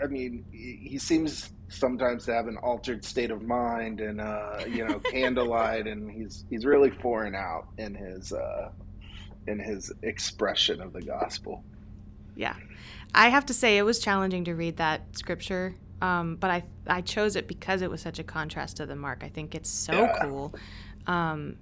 [0.04, 4.86] I mean, he seems sometimes to have an altered state of mind, and uh, you
[4.86, 8.70] know, candlelight, and he's he's really pouring out in his uh,
[9.48, 11.64] in his expression of the gospel.
[12.36, 12.56] Yeah,
[13.14, 17.02] I have to say it was challenging to read that scripture, um, but I I
[17.02, 19.24] chose it because it was such a contrast to the Mark.
[19.24, 20.18] I think it's so yeah.
[20.22, 20.56] cool.
[21.08, 21.58] Um,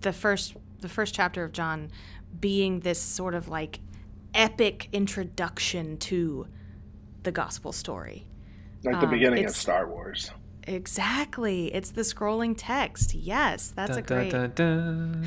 [0.00, 1.90] the first the first chapter of John
[2.40, 3.80] being this sort of like
[4.34, 6.46] epic introduction to
[7.22, 8.26] the gospel story.
[8.82, 10.30] Like the um, beginning of Star Wars.
[10.66, 11.74] Exactly.
[11.74, 13.14] It's the scrolling text.
[13.14, 14.30] Yes, that's dun, a great.
[14.30, 15.24] Dun,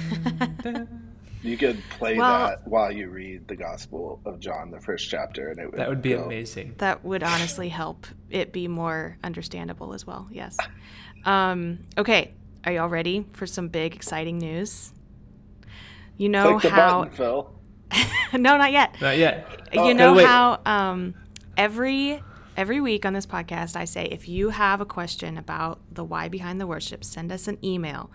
[0.62, 1.10] dun,
[1.44, 5.50] you could play well, that while you read the Gospel of John, the first chapter,
[5.50, 6.24] and it would that would be go.
[6.24, 6.76] amazing.
[6.78, 10.28] That would honestly help it be more understandable as well.
[10.32, 10.58] Yes.
[11.26, 14.92] Um, okay, are y'all ready for some big exciting news?
[16.18, 17.54] You know how button, Phil.
[18.34, 19.00] no, not yet.
[19.00, 19.70] Not yet.
[19.74, 21.14] You oh, know how um,
[21.56, 22.22] every
[22.56, 26.28] every week on this podcast I say if you have a question about the why
[26.28, 28.10] behind the worship, send us an email.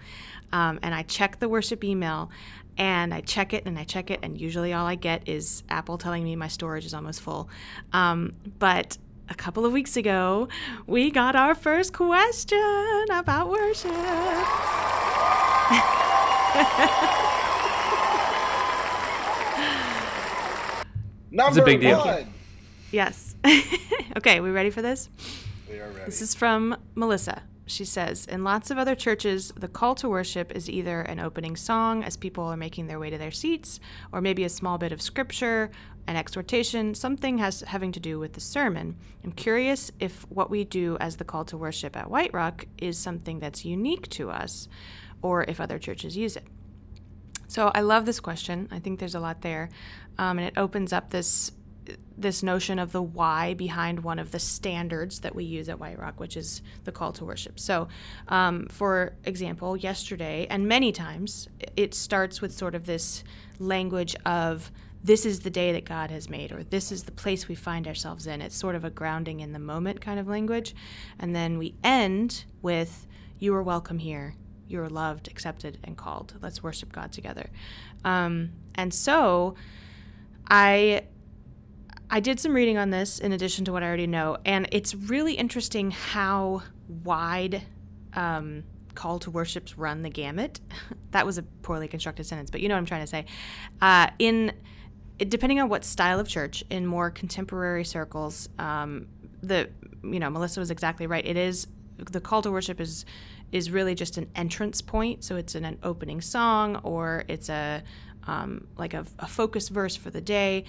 [0.53, 2.31] Um, and I check the worship email
[2.77, 5.99] and I check it and I check it, and usually all I get is Apple
[5.99, 7.49] telling me my storage is almost full.
[7.93, 8.97] Um, but
[9.29, 10.49] a couple of weeks ago,
[10.87, 13.93] we got our first question about worship.
[21.33, 21.99] Number it's a big deal.
[21.99, 22.33] One.
[22.91, 23.35] Yes.
[24.17, 25.09] okay, we ready for this?
[25.69, 26.05] We are ready.
[26.05, 27.43] This is from Melissa.
[27.65, 31.57] She says, in lots of other churches, the call to worship is either an opening
[31.57, 33.81] song as people are making their way to their seats,
[34.13, 35.71] or maybe a small bit of scripture,
[36.07, 38.97] an exhortation, something has having to do with the sermon.
[39.25, 42.99] I'm curious if what we do as the call to worship at White Rock is
[42.99, 44.69] something that's unique to us,
[45.23, 46.45] or if other churches use it.
[47.53, 48.67] So I love this question.
[48.71, 49.69] I think there's a lot there,
[50.17, 51.53] um, and it opens up this
[52.17, 55.99] this notion of the why behind one of the standards that we use at White
[55.99, 57.61] Rock, which is the call to worship.
[57.61, 57.89] So,
[58.29, 63.23] um, for example, yesterday and many times, it starts with sort of this
[63.59, 64.73] language of
[65.05, 67.87] this is the day that God has made, or this is the place we find
[67.87, 68.41] ourselves in.
[68.41, 70.75] It's sort of a grounding in the moment kind of language.
[71.19, 73.07] And then we end with,
[73.39, 74.37] You are welcome here
[74.73, 76.35] you're loved, accepted, and called.
[76.41, 77.49] Let's worship God together.
[78.05, 79.55] Um, and so
[80.49, 81.05] I
[82.11, 84.95] I did some reading on this in addition to what I already know, and it's
[84.95, 86.63] really interesting how
[87.05, 87.63] wide
[88.15, 90.61] um, call to worships run the gamut.
[91.13, 93.27] that was a poorly constructed sentence, but you know what I'm trying to say.
[93.81, 94.53] Uh, in
[95.19, 99.07] depending on what style of church, in more contemporary circles, um,
[99.43, 99.71] the
[100.03, 101.25] you know Melissa was exactly right.
[101.25, 101.67] It is
[102.11, 103.05] the call to worship is
[103.53, 105.23] is really just an entrance point.
[105.23, 107.83] So it's an, an opening song or it's a
[108.25, 110.65] um, like a, a focus verse for the day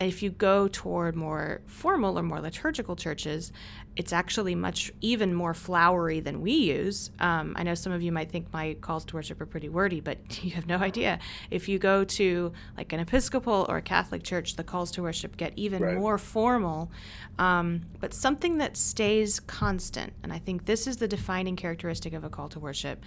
[0.00, 3.52] if you go toward more formal or more liturgical churches,
[3.96, 7.10] it's actually much even more flowery than we use.
[7.20, 10.00] Um, I know some of you might think my calls to worship are pretty wordy,
[10.00, 11.20] but you have no idea.
[11.50, 15.36] If you go to like an Episcopal or a Catholic church, the calls to worship
[15.36, 15.96] get even right.
[15.96, 16.90] more formal,
[17.38, 20.12] um, but something that stays constant.
[20.24, 23.02] And I think this is the defining characteristic of a call to worship.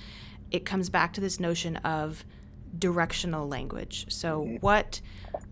[0.52, 2.24] It comes back to this notion of
[2.78, 4.06] directional language.
[4.10, 4.56] So, mm-hmm.
[4.58, 5.02] what,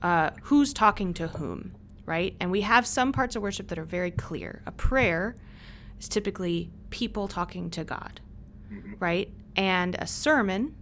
[0.02, 1.74] uh, who's talking to whom,
[2.06, 2.36] right?
[2.40, 4.62] And we have some parts of worship that are very clear.
[4.66, 5.36] A prayer
[6.00, 8.20] is typically people talking to God,
[8.72, 8.94] mm-hmm.
[9.00, 9.30] right?
[9.56, 10.76] And a sermon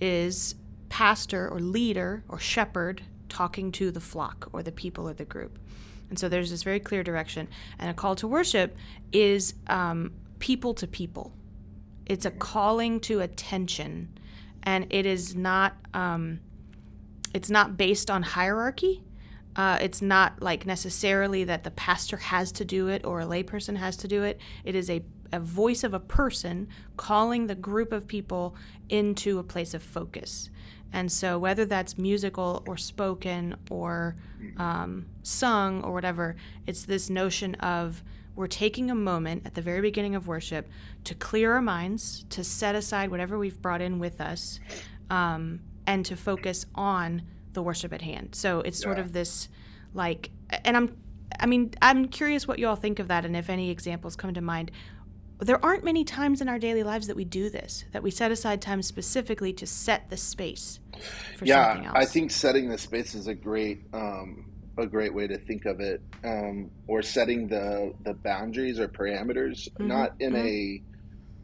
[0.00, 0.54] is
[0.88, 5.58] pastor or leader or shepherd talking to the flock or the people or the group.
[6.08, 7.48] And so there's this very clear direction.
[7.78, 8.76] And a call to worship
[9.12, 11.32] is um, people to people.
[12.06, 14.15] It's a calling to attention
[14.66, 16.40] and it is not um,
[17.32, 19.02] it's not based on hierarchy.
[19.54, 23.76] Uh, it's not like necessarily that the pastor has to do it or a layperson
[23.76, 24.38] has to do it.
[24.64, 25.02] It is a,
[25.32, 28.54] a voice of a person calling the group of people
[28.90, 30.50] into a place of focus.
[30.92, 34.16] And so, whether that's musical or spoken or
[34.56, 38.02] um, sung or whatever, it's this notion of
[38.36, 40.68] we're taking a moment at the very beginning of worship
[41.04, 44.60] to clear our minds, to set aside whatever we've brought in with us,
[45.10, 47.22] um, and to focus on
[47.54, 48.34] the worship at hand.
[48.34, 49.04] So it's sort Yeah.
[49.04, 49.48] of this
[49.94, 50.30] like,
[50.64, 50.96] and I'm,
[51.40, 54.34] I mean, I'm curious what you all think of that and if any examples come
[54.34, 54.70] to mind.
[55.38, 58.30] There aren't many times in our daily lives that we do this, that we set
[58.30, 60.80] aside time specifically to set the space
[61.36, 61.94] for something yeah, else.
[61.94, 64.46] I think setting the space is a great um,
[64.78, 69.68] a great way to think of it, um, or setting the the boundaries or parameters,
[69.80, 70.82] Mhm, not in a,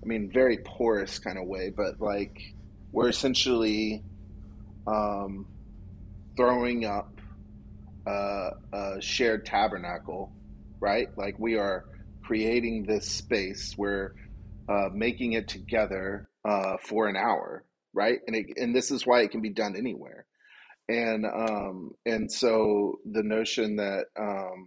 [0.05, 2.37] I mean, very porous kind of way, but like
[2.93, 4.05] we're essentially
[4.87, 5.47] um,
[6.37, 7.21] throwing up
[8.07, 10.35] a, a shared tabernacle,
[10.81, 11.09] right?
[11.17, 11.85] Like we are
[12.25, 13.75] creating this space.
[13.77, 14.13] We're
[14.69, 17.65] uh, making it together uh, for an hour,
[17.95, 18.21] right?
[18.27, 20.27] And it, and this is why it can be done anywhere.
[20.93, 24.67] And um, and so the notion that um,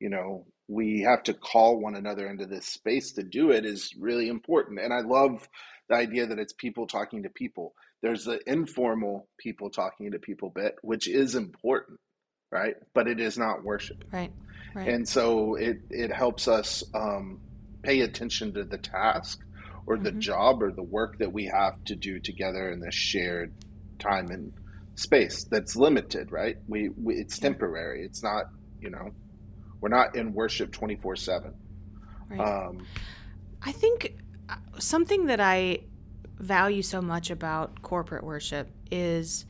[0.00, 3.94] you know we have to call one another into this space to do it is
[3.98, 4.80] really important.
[4.80, 5.48] And I love
[5.88, 7.74] the idea that it's people talking to people.
[8.02, 12.00] There's the informal people talking to people bit, which is important,
[12.52, 12.76] right?
[12.94, 13.98] But it is not worship.
[14.12, 14.32] right,
[14.74, 14.88] right.
[14.88, 17.40] And so it, it helps us um,
[17.84, 19.38] pay attention to the task
[19.86, 20.20] or the Mhm.
[20.20, 23.52] job or the work that we have to do together in this shared
[24.00, 24.52] time and
[25.02, 26.56] space that's limited, right?
[26.68, 28.04] We, we it's temporary.
[28.04, 28.44] It's not,
[28.80, 29.10] you know,
[29.80, 31.54] we're not in worship 24 7.
[32.30, 32.40] right.
[32.40, 32.86] Um,
[33.62, 34.14] I think
[34.48, 35.80] uh, something that I
[36.38, 39.46] value so much about corporate worship is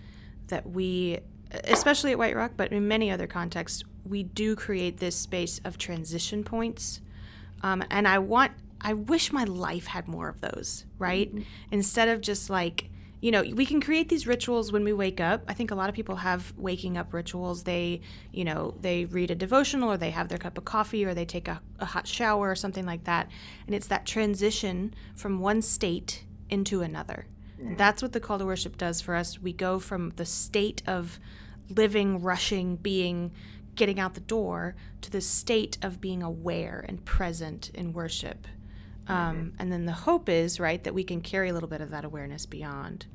[0.48, 1.18] that we,
[1.64, 5.78] especially at White Rock, but in many other contexts, we do create this space of
[5.78, 7.00] transition points.
[7.62, 11.32] Um, and I want, I wish my life had more of those, right?
[11.70, 12.90] Instead of just like,
[13.22, 15.44] you know, we can create these rituals when we wake up.
[15.46, 17.62] I think a lot of people have waking up rituals.
[17.62, 18.00] They,
[18.32, 21.24] you know, they read a devotional or they have their cup of coffee or they
[21.24, 23.30] take a, a hot shower or something like that.
[23.66, 27.26] And it's that transition from one state into another.
[27.76, 29.40] That's what the call to worship does for us.
[29.40, 31.20] We go from the state of
[31.68, 33.30] living, rushing, being,
[33.76, 38.48] getting out the door to the state of being aware and present in worship.
[39.12, 41.90] Um, and then the hope is, right, that we can carry a little bit of
[41.90, 43.06] that awareness beyond.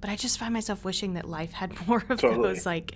[0.00, 2.54] But I just find myself wishing that life had more of Totally.
[2.54, 2.92] those like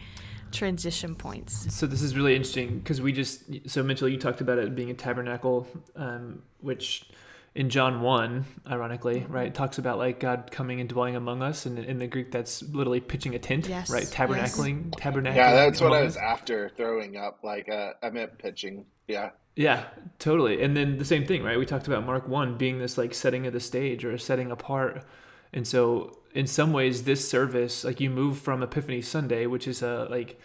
[0.53, 1.75] transition points.
[1.75, 4.91] So this is really interesting because we just so Mitchell, you talked about it being
[4.91, 7.05] a tabernacle, um, which
[7.55, 9.33] in John one, ironically, Mm-hmm.
[9.33, 12.63] right, talks about like God coming and dwelling among us, and in the Greek that's
[12.63, 14.15] literally pitching a tent, Yes, right, yes.
[14.15, 15.37] tabernacling, tabernacling.
[15.37, 16.23] yeah, that's what I was us.
[16.23, 17.41] after throwing up.
[17.43, 18.85] Like, uh, I meant pitching.
[19.09, 19.31] Yeah.
[19.57, 19.85] Yeah,
[20.19, 20.63] totally.
[20.63, 21.59] And then the same thing, right?
[21.59, 25.03] We talked about Mark 1 being this like setting of the stage or setting apart.
[25.53, 29.83] And so in some ways this service, like you move from Epiphany Sunday, which is
[29.83, 30.39] a like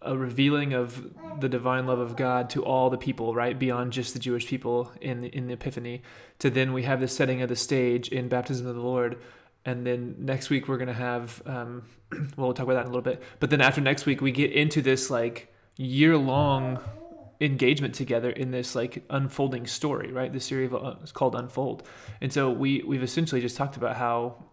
[0.00, 1.10] a revealing of
[1.40, 3.58] the divine love of God to all the people, right?
[3.58, 6.02] Beyond just the Jewish people in the, in the Epiphany,
[6.38, 9.18] to then we have the setting of the stage in baptism of the Lord.
[9.64, 12.90] And then next week we're to have, um, well, we'll talk about that in a
[12.90, 13.22] little bit.
[13.40, 16.80] But then after next week, we get into this like year long
[17.44, 20.32] engagement together in this like unfolding story, right?
[20.32, 21.86] The series of, uh, is called Unfold,
[22.20, 24.44] and so we we've essentially just talked about how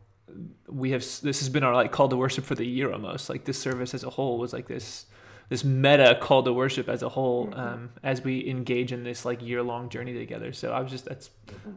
[0.67, 3.29] we have this has been our like call to worship for the year almost.
[3.29, 5.05] Like this service as a whole was like this
[5.49, 9.41] this meta call to worship as a whole um, as we engage in this like
[9.41, 10.53] year long journey together.
[10.53, 11.29] So I was just that's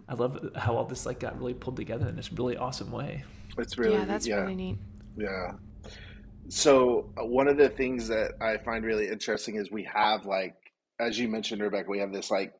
[0.08, 3.24] I love how all this like got really pulled together in this really awesome way.
[3.58, 4.78] It's really, yeah, that's really neat.
[5.16, 5.52] Yeah.
[6.48, 10.54] So uh, one of the things that I find really interesting is we have like,
[11.00, 12.52] as you mentioned, Rebecca, we have this like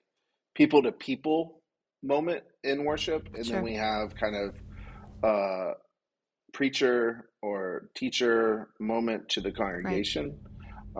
[0.55, 1.63] people to people
[2.03, 3.57] moment in worship, and Sure.
[3.57, 4.55] then we have kind of
[5.29, 5.75] uh,
[6.53, 10.39] preacher or teacher moment to the congregation.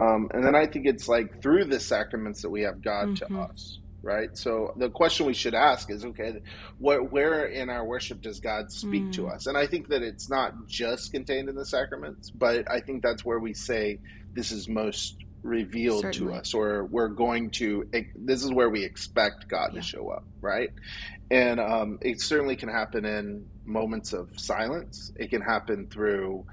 [0.01, 3.27] Um, and then I think it's like through the sacraments that we have God to
[3.27, 3.49] Mhm.
[3.51, 4.31] us, right?
[4.35, 6.35] So the question we should ask is, okay,
[6.79, 9.29] where, where in our worship does God speak to Mm.
[9.29, 9.47] us?
[9.47, 13.25] And I think that it's not just contained in the sacraments, but I think that's
[13.25, 14.01] where we say
[14.35, 16.33] this is most revealed Certainly.
[16.33, 17.89] to us, or we're going to.
[18.17, 19.81] This is where we expect God Yeah.
[19.81, 20.71] to show up, right?
[21.31, 25.13] And um, it certainly can happen in moments of silence.
[25.17, 26.47] It can happen through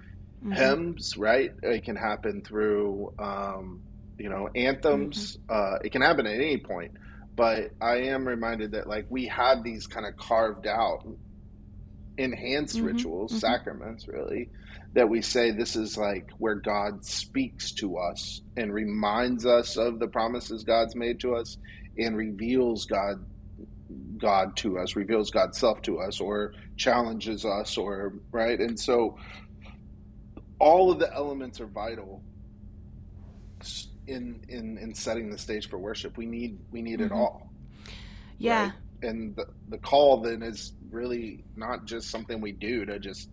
[0.43, 0.56] Mhm.
[0.56, 1.51] hymns, right?
[1.63, 3.82] It can happen through, um,
[4.17, 5.38] you know, anthems.
[5.49, 6.91] Uh, it can happen at any point.
[7.36, 11.08] But I am reminded that, like, we had these kind of carved out
[12.17, 13.39] enhanced mm-hmm, rituals, mm-hmm.
[13.39, 14.49] sacraments, really,
[14.93, 19.99] that we say this is like where God speaks to us and reminds us of
[19.99, 21.58] the promises God's made to us
[21.97, 23.25] and reveals God
[24.17, 28.60] God to us, reveals God's self to us, or challenges us, or right.
[28.60, 29.17] And so,
[30.60, 32.21] all of the elements are vital
[34.08, 36.17] in in in setting the stage for worship.
[36.17, 37.13] We need we need mm-hmm.
[37.13, 37.51] it all.
[38.38, 38.63] Yeah.
[38.63, 38.73] Right?
[39.04, 43.30] And the, the call then is really not just something we do to just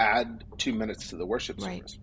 [0.00, 1.78] add two minutes to the worship right.
[1.78, 1.98] service.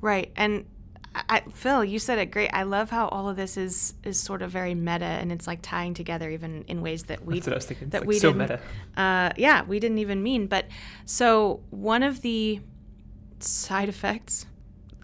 [0.00, 0.32] Right.
[0.36, 0.66] And
[1.14, 2.50] I, Phil, you said it great.
[2.52, 5.60] I love how all of this is is sort of very meta, and it's like
[5.62, 8.38] tying together even in ways that we that like we so didn't.
[8.38, 8.60] Meta.
[8.96, 10.48] Uh, yeah, we didn't even mean.
[10.48, 10.66] But
[11.04, 12.60] so one of the
[13.38, 14.46] side effects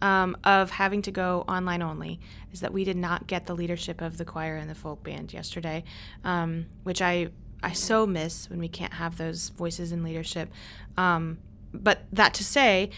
[0.03, 2.19] um, of having to go online only
[2.53, 5.33] is that we did not get the leadership of the choir and the folk band
[5.33, 5.85] yesterday,
[6.25, 7.29] um, which I
[7.63, 10.51] I so miss when we can't have those voices in leadership.
[10.97, 11.39] Um,
[11.73, 12.91] but that to say,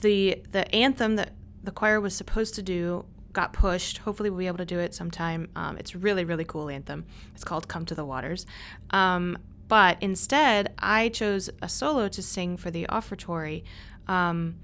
[0.00, 3.98] the the anthem that the choir was supposed to do got pushed.
[3.98, 5.48] Hopefully, we'll be able to do it sometime.
[5.54, 7.04] Um, it's really, really cool anthem.
[7.34, 8.46] It's called "Come to the Waters."
[8.90, 9.38] Um,
[9.68, 13.62] but instead, I chose a solo to sing for the offertory,
[14.08, 14.56] um,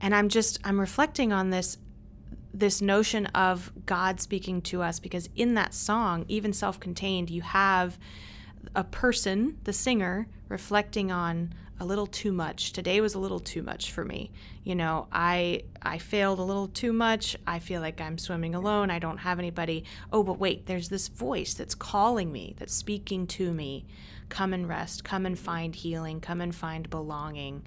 [0.00, 1.78] and I'm just I'm reflecting on this
[2.54, 7.98] this notion of God speaking to us because in that song, even self-contained, you have
[8.74, 12.72] a person, the singer, reflecting on a little too much.
[12.72, 14.30] Today was a little too much for me.
[14.62, 17.36] You know, I I failed a little too much.
[17.44, 18.88] I feel like I'm swimming alone.
[18.88, 19.84] I don't have anybody.
[20.12, 23.84] Oh, but wait, there's this voice that's calling me, that's speaking to me.
[24.28, 25.02] Come and rest.
[25.02, 26.20] Come and find healing.
[26.20, 27.64] Come and find belonging.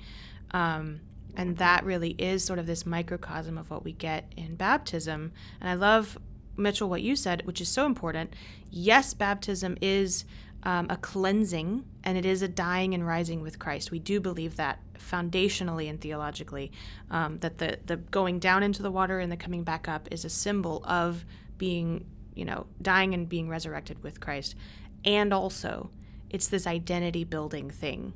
[0.51, 1.01] Um,
[1.36, 5.34] and that really is sort of this microcosm of what we get in baptism.
[5.60, 6.17] And I love
[6.56, 8.34] Mitchell what you said, which is so important.
[8.71, 10.23] Yes, baptism is
[10.65, 13.91] um, a cleansing and it is a dying and rising with Christ.
[13.91, 16.71] We do believe that foundationally and theologically,
[17.12, 20.25] um, that the, the going down into the water and the coming back up is
[20.25, 21.23] a symbol of
[21.58, 24.56] being, you know, dying and being resurrected with Christ.
[25.04, 25.91] And also,
[26.30, 28.13] it's this identity building thing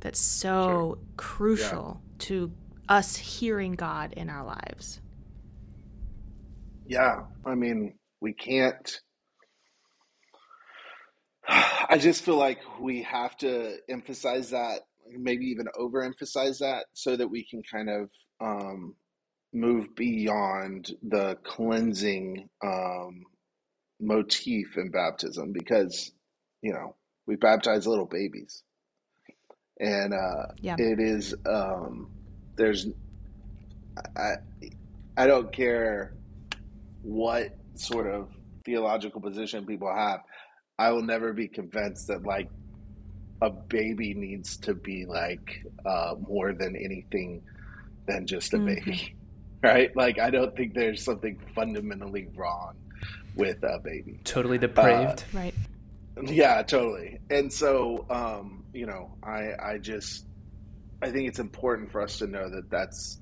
[0.00, 0.98] that's so sure.
[1.16, 2.14] crucial yeah.
[2.18, 2.52] to
[2.88, 5.00] us hearing God in our lives.
[6.86, 7.22] Yeah.
[7.44, 9.00] I mean, we can't
[11.88, 14.80] I just feel like we have to emphasize that,
[15.10, 18.94] maybe even overemphasize that, so that we can kind of um,
[19.52, 23.24] move beyond the cleansing um,
[24.00, 26.12] motif in baptism because,
[26.62, 26.94] you know,
[27.26, 28.62] we baptize little babies.
[29.78, 30.76] And uh, yeah.
[30.78, 32.10] it is, um,
[32.56, 32.88] there's,
[34.16, 34.34] I,
[35.16, 36.14] I don't care
[37.02, 38.28] what sort of
[38.64, 40.20] theological position people have.
[40.78, 42.50] I will never be convinced that like
[43.40, 47.42] a baby needs to be like uh, more than anything
[48.06, 48.66] than just a mm-hmm.
[48.66, 49.14] baby,
[49.62, 49.94] right?
[49.96, 52.76] Like I don't think there's something fundamentally wrong
[53.34, 54.20] with a baby.
[54.24, 55.54] Totally depraved, uh, right?
[56.22, 57.20] Yeah, totally.
[57.30, 60.26] And so, um, you know, I I just
[61.02, 63.18] I think it's important for us to know that that's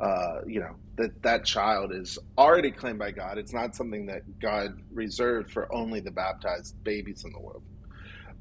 [0.00, 3.38] uh, you know that that child is already claimed by God.
[3.38, 7.62] It's not something that God reserved for only the baptized babies in the world,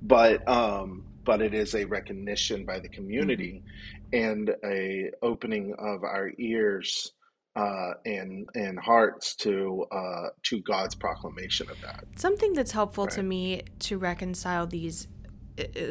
[0.02, 3.64] but um, but it is a recognition by the community
[4.14, 4.32] mm-hmm.
[4.32, 7.14] and a opening of our ears
[7.56, 12.06] uh, and and hearts to uh, to God's proclamation of that.
[12.16, 13.14] Something that's helpful right.
[13.14, 15.08] to me to reconcile these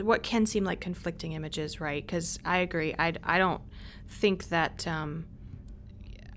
[0.03, 2.05] what can seem like conflicting images, right?
[2.05, 2.94] Because I agree.
[2.99, 3.62] I, I don't
[4.09, 5.27] think that um,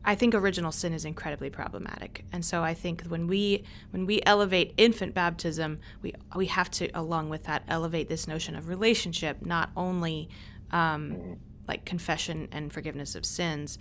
[0.06, 4.22] I think original sin is incredibly problematic, and so I think when we when we
[4.26, 9.46] elevate infant baptism, we we have to along with that elevate this notion of relationship,
[9.46, 10.30] not only
[10.72, 11.38] um,
[11.68, 13.78] like confession and forgiveness of sins.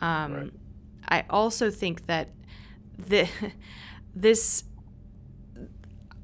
[0.00, 0.52] Um, right.
[1.08, 2.30] I also think that
[2.98, 3.28] the
[4.14, 4.64] this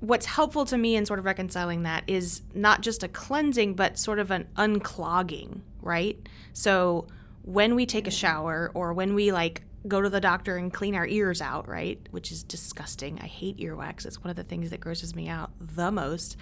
[0.00, 3.98] what's helpful to me in sort of reconciling that is not just a cleansing, but
[3.98, 6.18] sort of an unclogging, right?
[6.52, 7.06] So
[7.46, 10.94] when we take a shower or when we like go to the doctor and clean
[10.94, 12.06] our ears out, right?
[12.11, 13.20] Which is disgusting.
[13.20, 14.04] I hate earwax.
[14.04, 16.37] It's one of the things that grosses me out the most.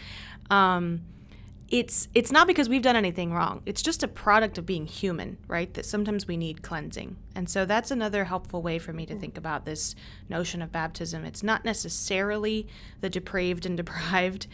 [0.51, 1.03] Um,
[1.69, 3.63] it's it's not because we've done anything wrong.
[3.67, 5.73] It's just a product of being human, right?
[5.75, 7.17] That sometimes we need cleansing.
[7.35, 9.95] And so that's another helpful way for me to think about this
[10.29, 11.25] notion of baptism.
[11.25, 12.67] It's not necessarily
[13.01, 14.47] the depraved and deprived,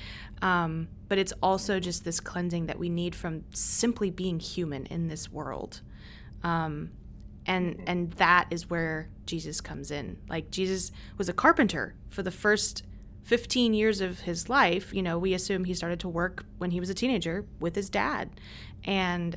[0.42, 5.08] um, but it's also just this cleansing that we need from simply being human in
[5.08, 5.80] this world.
[6.42, 6.90] Um,
[7.46, 10.18] and and that is where Jesus comes in.
[10.28, 12.84] Like Jesus was a carpenter for the first
[13.24, 16.80] 15 years of his life, you know, we assume he started to work when he
[16.80, 18.28] was a teenager with his dad.
[18.84, 19.36] And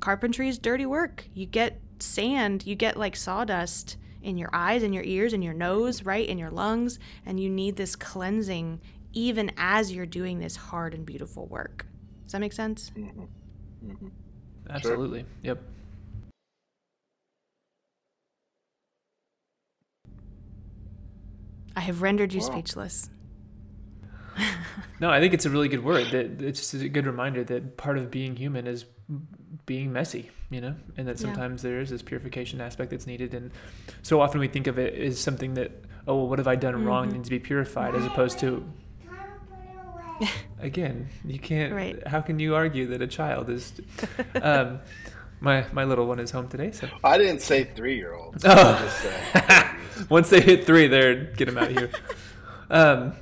[0.00, 1.26] carpentry is dirty work.
[1.34, 5.52] You get sand, you get like sawdust in your eyes and your ears and your
[5.52, 6.26] nose, right?
[6.26, 6.98] In your lungs.
[7.26, 8.80] And you need this cleansing
[9.12, 11.86] even as you're doing this hard and beautiful work.
[12.24, 12.92] Does that make sense?
[12.96, 13.24] Mm-hmm.
[13.90, 14.08] Mm-hmm.
[14.70, 15.20] Absolutely.
[15.20, 15.28] Sure.
[15.42, 15.62] Yep.
[21.76, 22.46] I have rendered you wow.
[22.46, 23.10] speechless.
[25.00, 26.10] no, I think it's a really good word.
[26.10, 28.84] That it's just a good reminder that part of being human is
[29.66, 31.70] being messy, you know, and that sometimes yeah.
[31.70, 33.34] there is this purification aspect that's needed.
[33.34, 33.50] And
[34.02, 35.72] so often we think of it as something that,
[36.06, 36.86] oh, well, what have I done mm-hmm.
[36.86, 37.08] wrong?
[37.10, 38.64] needs to be purified, as opposed to,
[40.60, 41.72] again, you can't.
[41.72, 42.06] Right.
[42.06, 43.72] How can you argue that a child is?
[44.40, 44.80] Um,
[45.40, 48.44] my my little one is home today, so I didn't say three year olds.
[48.46, 49.60] Oh.
[50.08, 51.90] Once they hit three, they're get them out of here.
[52.70, 53.14] Um,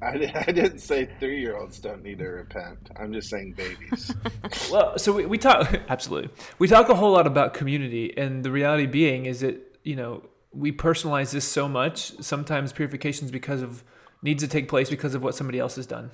[0.00, 2.90] I, I didn't say three year olds don't need to repent.
[2.96, 4.14] I'm just saying babies.
[4.72, 6.30] well, so we, we talk absolutely.
[6.58, 10.22] We talk a whole lot about community, and the reality being is that you know
[10.52, 12.12] we personalize this so much.
[12.22, 13.82] Sometimes purifications because of
[14.22, 16.10] needs to take place because of what somebody else has done.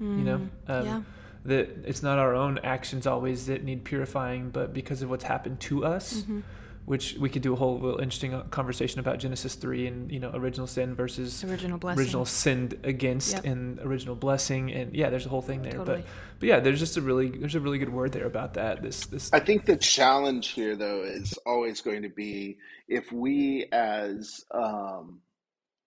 [0.00, 1.02] Mm, you know, mm, um, yeah.
[1.44, 5.60] that it's not our own actions always that need purifying, but because of what's happened
[5.60, 6.22] to us.
[6.22, 6.40] Mm-hmm
[6.86, 10.30] which we could do a whole interesting uh, conversation about Genesis three and you know
[10.32, 13.44] original sin versus original blessing, original sinned against yep.
[13.44, 15.72] and original blessing, and yeah, there's a whole thing there.
[15.72, 15.98] Totally.
[15.98, 16.06] But
[16.38, 18.82] but yeah, there's just a really there's a really good word there about that.
[18.82, 19.32] This this.
[19.32, 22.58] I think the challenge here though is always going to be
[22.88, 25.20] if we as um,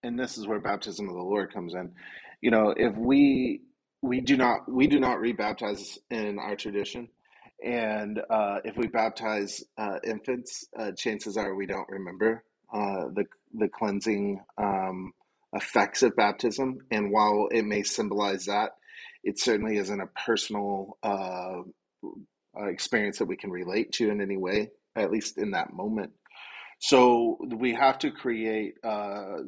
[0.02, 1.92] and this is where baptism of the Lord comes in.
[2.42, 3.62] You know, if we
[4.02, 7.08] we do not we do not rebaptize in our tradition
[7.62, 13.24] and uh, if we baptize uh, infants, uh, chances are we don't remember uh, the
[13.54, 15.12] the cleansing um,
[15.52, 16.78] effects of baptism.
[16.90, 18.72] And while it may symbolize that,
[19.24, 21.62] it certainly isn't a personal uh,
[22.58, 26.12] uh, experience that we can relate to in any way, at least in that moment.
[26.78, 28.74] So we have to create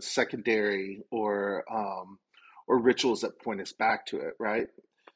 [0.01, 2.19] secondary or um,
[2.67, 4.67] or rituals that point us back to it, right?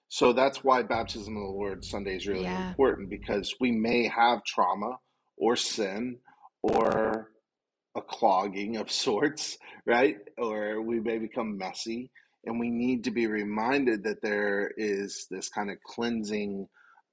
[0.09, 2.69] So that's why baptism of the Lord Sunday is really yeah.
[2.69, 4.99] important because we may have trauma
[5.37, 6.19] or sin
[6.63, 7.31] or
[7.97, 10.17] a clogging of sorts, right?
[10.39, 12.11] Or we may become messy.
[12.45, 16.69] And we need to be reminded that there is this kind of cleansing,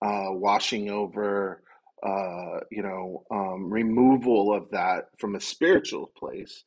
[0.05, 1.63] uh, washing over,
[2.05, 6.63] uh, you know, um, removal of that from a spiritual place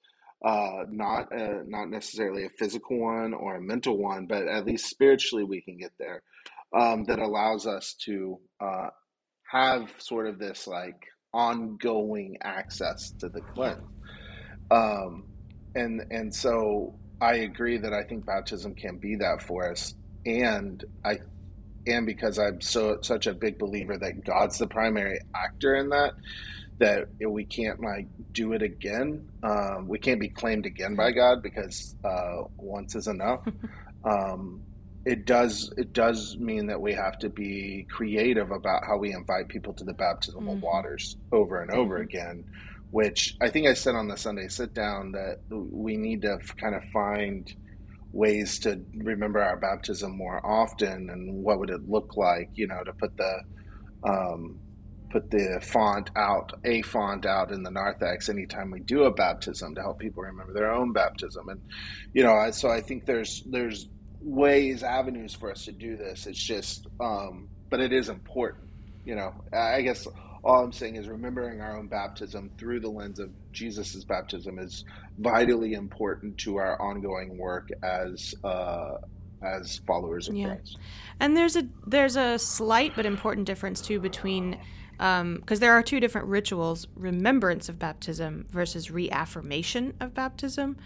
[0.47, 4.89] uh, not a, not necessarily a physical one or a mental one, but at least
[4.89, 6.23] spiritually we can get there.
[6.77, 8.89] Um, that allows us to uh,
[9.51, 11.01] have sort of this like
[11.33, 13.87] ongoing access to the cleanse.
[14.71, 15.25] Um,
[15.75, 19.95] and and so I agree that I think baptism can be that for us,
[20.27, 21.19] and I
[21.87, 26.15] and because I'm so such a big believer that God's the primary actor in that
[26.79, 29.29] that we can't like do it again.
[29.43, 33.47] Um, we can't be claimed again by God because uh, once is enough.
[34.05, 34.63] um,
[35.07, 39.49] it does it does mean that we have to be creative about how we invite
[39.49, 40.61] people to the baptismal mm-hmm.
[40.61, 42.05] waters over and over mm-hmm.
[42.05, 42.45] again.
[42.91, 46.75] Which I think I said on the Sunday sit down that we need to kind
[46.75, 47.53] of find
[48.13, 52.83] ways to remember our baptism more often and what would it look like, you know,
[52.85, 53.41] to put the
[54.05, 54.59] um,
[55.11, 59.75] put the font out, a font out in the narthex anytime we do a baptism
[59.75, 61.49] to help people remember their own baptism.
[61.49, 61.61] And
[62.13, 63.89] you know, so I think there's there's
[64.21, 66.27] ways, avenues for us to do this.
[66.27, 68.65] It's just, um, but it is important.
[69.05, 70.07] You know, I guess
[70.43, 74.85] all I'm saying is remembering our own baptism through the lens of Jesus's baptism is
[75.19, 78.99] vitally important to our ongoing work as uh,
[79.43, 80.55] as followers of yeah.
[80.55, 80.79] Christ.
[81.21, 84.59] And there's a there's a slight but important difference too between
[84.97, 90.77] because um, there are two different rituals remembrance of baptism versus reaffirmation of baptism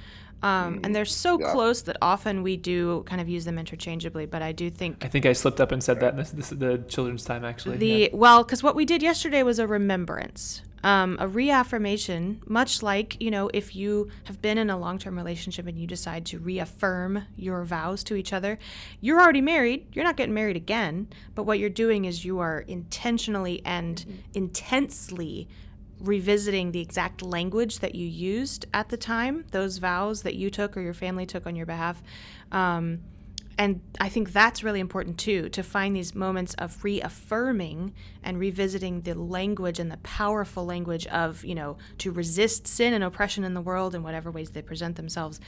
[0.42, 1.52] um, mm, and they're so yeah.
[1.52, 5.08] close that often we do kind of use them interchangeably but i do think i
[5.08, 7.86] think i slipped up and said that this, this is the children's time actually the
[7.86, 8.08] yeah.
[8.12, 13.30] well because what we did yesterday was a remembrance um, a reaffirmation, much like, you
[13.30, 17.24] know, if you have been in a long term relationship and you decide to reaffirm
[17.36, 18.58] your vows to each other,
[19.00, 19.86] you're already married.
[19.92, 21.08] You're not getting married again.
[21.34, 24.20] But what you're doing is you are intentionally and mm-hmm.
[24.34, 25.48] intensely
[26.00, 30.76] revisiting the exact language that you used at the time, those vows that you took
[30.76, 32.02] or your family took on your behalf.
[32.50, 33.00] Um,
[33.60, 37.92] and I think that's really important too to find these moments of reaffirming
[38.22, 43.04] and revisiting the language and the powerful language of, you know, to resist sin and
[43.04, 45.40] oppression in the world in whatever ways they present themselves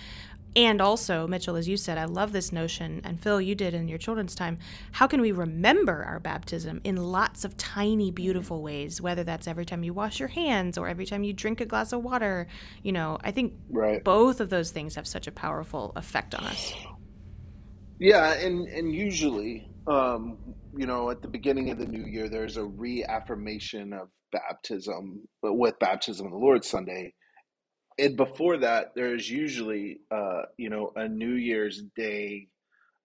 [0.54, 3.88] and also, Mitchell, as you said, I love this notion, and Phil, you did in
[3.88, 4.58] your children's time.
[4.90, 9.64] How can we remember our baptism in lots of tiny, beautiful ways, whether that's every
[9.64, 12.48] time you wash your hands or every time you drink a glass of water?
[12.82, 14.04] You know, I think right.
[14.04, 16.74] both of those things have such a powerful effect on us.
[18.02, 20.38] Yeah, and, and usually, um,
[20.76, 25.54] you know, at the beginning of the new year, there's a reaffirmation of baptism, but
[25.54, 27.14] with baptism of the Lord Sunday
[27.98, 32.48] and before that, there's usually, uh, you know, a New Year's Day.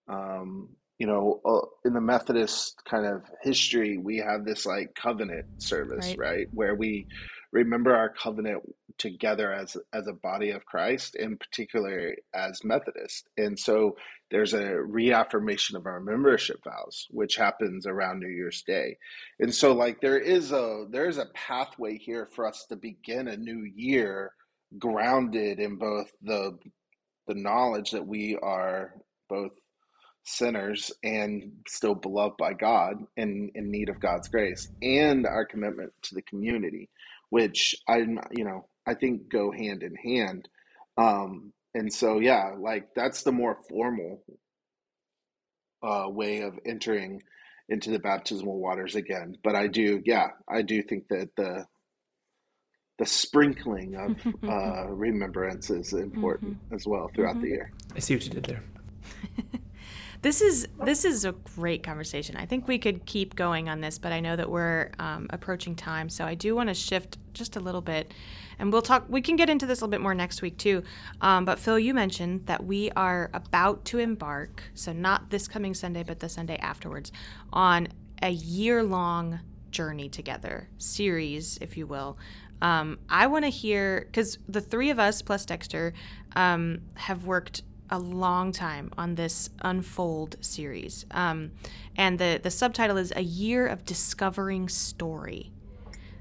[0.09, 0.69] Um,
[0.99, 6.15] you know, uh, in the Methodist kind of history, we have this like covenant service,
[6.17, 6.19] right?
[6.19, 6.47] right?
[6.51, 7.05] Where we
[7.51, 8.63] remember our covenant
[8.97, 13.29] together as as a body of Christ, in particular as Methodist.
[13.37, 13.95] And so
[14.29, 18.97] there's a reaffirmation of our membership vows, which happens around New Year's Day.
[19.39, 23.27] And so like there is a there is a pathway here for us to begin
[23.27, 24.33] a new year
[24.77, 26.57] grounded in both the
[27.27, 28.93] the knowledge that we are
[29.29, 29.51] both
[30.23, 35.93] sinners and still beloved by God and in need of God's grace and our commitment
[36.03, 36.89] to the community,
[37.29, 40.47] which I'm, you know I think go hand in hand.
[40.97, 44.23] Um, and so yeah, like that's the more formal
[45.83, 47.21] uh, way of entering
[47.69, 49.37] into the baptismal waters again.
[49.43, 51.65] But I do, yeah, I do think that the
[52.97, 56.75] the sprinkling of uh, remembrance is important mm-hmm.
[56.75, 57.43] as well throughout mm-hmm.
[57.43, 57.71] the year.
[57.95, 58.63] I see what you did there.
[60.21, 62.35] this is this is a great conversation.
[62.37, 65.75] I think we could keep going on this, but I know that we're um, approaching
[65.75, 68.13] time, so I do want to shift just a little bit,
[68.57, 69.05] and we'll talk.
[69.07, 70.83] We can get into this a little bit more next week too.
[71.21, 75.73] Um, but Phil, you mentioned that we are about to embark, so not this coming
[75.73, 77.11] Sunday, but the Sunday afterwards,
[77.53, 77.87] on
[78.21, 79.39] a year long
[79.69, 82.17] journey together series, if you will,
[82.61, 85.93] um, I want to hear because the three of us plus Dexter
[86.35, 91.51] um, have worked a long time on this Unfold series, um,
[91.95, 95.51] and the the subtitle is "A Year of Discovering Story."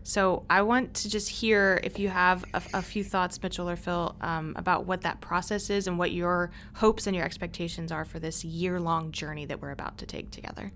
[0.06, 3.74] So I want to just hear if you have a, a few thoughts, Mitchell or
[3.74, 8.04] Phil, um, about what that process is and what your hopes and your expectations are
[8.04, 10.70] for this year long journey that we're about to take together.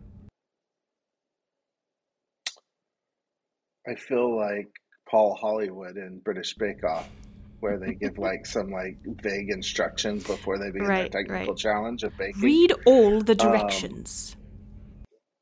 [3.88, 4.68] I feel like
[5.08, 7.08] Paul Hollywood in British Bake Off,
[7.60, 11.56] where they give like some like vague instructions before they begin right, their technical right.
[11.56, 12.42] challenge of baking.
[12.42, 14.36] Read all the um, directions.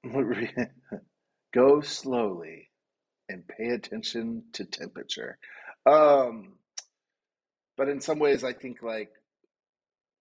[0.05, 0.49] Um,
[1.55, 2.71] go slowly
[3.29, 5.39] and pay attention to temperature.
[5.87, 6.55] Um,
[7.77, 9.11] but in some ways, I think like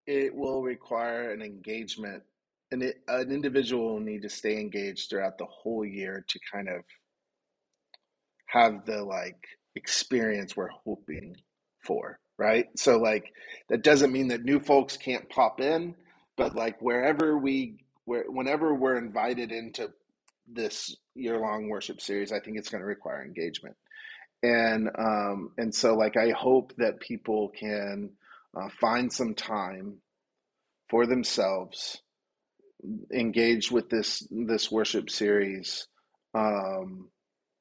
[0.06, 2.22] it will require an engagement,
[2.70, 6.68] and it, an individual will need to stay engaged throughout the whole year to kind
[6.68, 6.82] of
[8.46, 9.36] have the like
[9.74, 11.36] experience we're hoping
[11.88, 12.66] for, right?
[12.76, 13.32] So like
[13.70, 15.96] that doesn't mean that new folks can't pop in,
[16.36, 19.90] but like wherever we where whenever we're invited into
[20.46, 23.76] this year long worship series, I think it's going to require engagement.
[24.44, 28.10] And um and so like I hope that people can
[28.56, 29.96] uh, find some time
[30.90, 32.02] for themselves
[33.12, 35.88] engage with this this worship series
[36.34, 37.08] um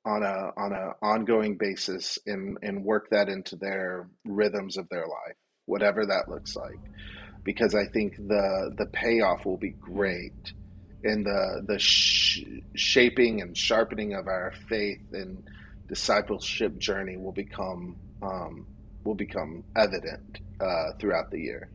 [0.07, 5.05] on a on a ongoing basis and and work that into their rhythms of their
[5.05, 5.35] life,
[5.65, 6.79] whatever that looks like,
[7.43, 10.53] because I think the the payoff will be great,
[11.03, 12.45] and the the sh-
[12.75, 15.43] shaping and sharpening of our faith and
[15.89, 18.65] discipleship journey will become um,
[19.03, 21.69] will become evident uh, throughout the year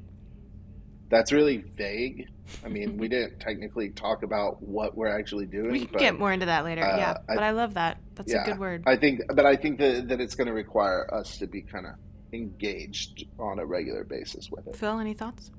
[1.12, 2.26] that's really vague.
[2.64, 5.70] I mean, we didn't technically talk about what we're actually doing.
[5.70, 6.82] We can but, get more into that later.
[6.82, 7.98] Uh, yeah, but I, I, love that.
[8.14, 8.84] That's yeah, a good word.
[8.86, 11.86] I think, but I think that that it's going to require us to be kind
[11.86, 11.94] of
[12.32, 14.76] engaged on a regular basis with it.
[14.76, 15.50] Phil, any thoughts?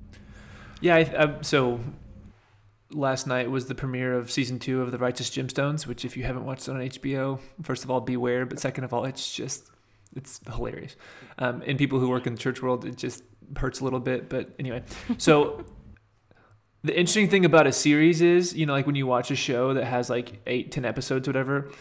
[0.81, 1.79] Yeah, I, I, so
[2.91, 6.23] last night was the premiere of season two of The Righteous Gemstones, which if you
[6.23, 9.69] haven't watched it on HBO, first of all, beware, but second of all, it's just
[10.15, 10.95] it's hilarious.
[11.39, 13.23] Um, and people who work in the church world, it just
[13.57, 14.29] hurts a little bit.
[14.29, 14.83] But anyway,
[15.17, 15.65] so
[16.83, 19.73] the interesting thing about a series is, you know, like when you watch a show
[19.73, 21.71] that has like eight, ten episodes, whatever,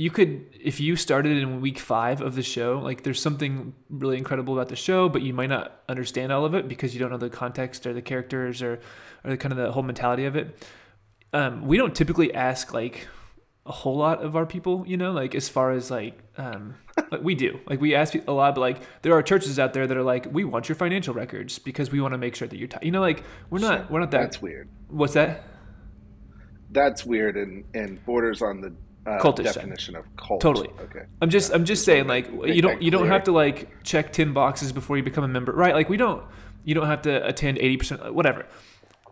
[0.00, 4.16] you could, if you started in week five of the show, like there's something really
[4.16, 7.10] incredible about the show, but you might not understand all of it because you don't
[7.10, 8.80] know the context or the characters or,
[9.24, 10.66] or the kind of the whole mentality of it.
[11.34, 13.08] Um, we don't typically ask like
[13.66, 16.76] a whole lot of our people, you know, like as far as like, um,
[17.10, 19.86] like we do, like we ask a lot, but like there are churches out there
[19.86, 22.56] that are like, we want your financial records because we want to make sure that
[22.56, 22.78] you're, t-.
[22.80, 23.86] you know, like we're not, sure.
[23.90, 24.22] we're not that.
[24.22, 24.70] That's weird.
[24.88, 25.44] What's that?
[26.70, 28.72] That's weird and and borders on the
[29.06, 29.54] uh, Cultish then.
[29.54, 30.40] definition of cult.
[30.40, 30.68] Totally.
[30.80, 31.04] Okay.
[31.20, 34.12] I'm just I'm just saying like make you don't you don't have to like check
[34.12, 35.74] 10 boxes before you become a member, right?
[35.74, 36.22] Like we don't
[36.64, 38.46] you don't have to attend 80% whatever.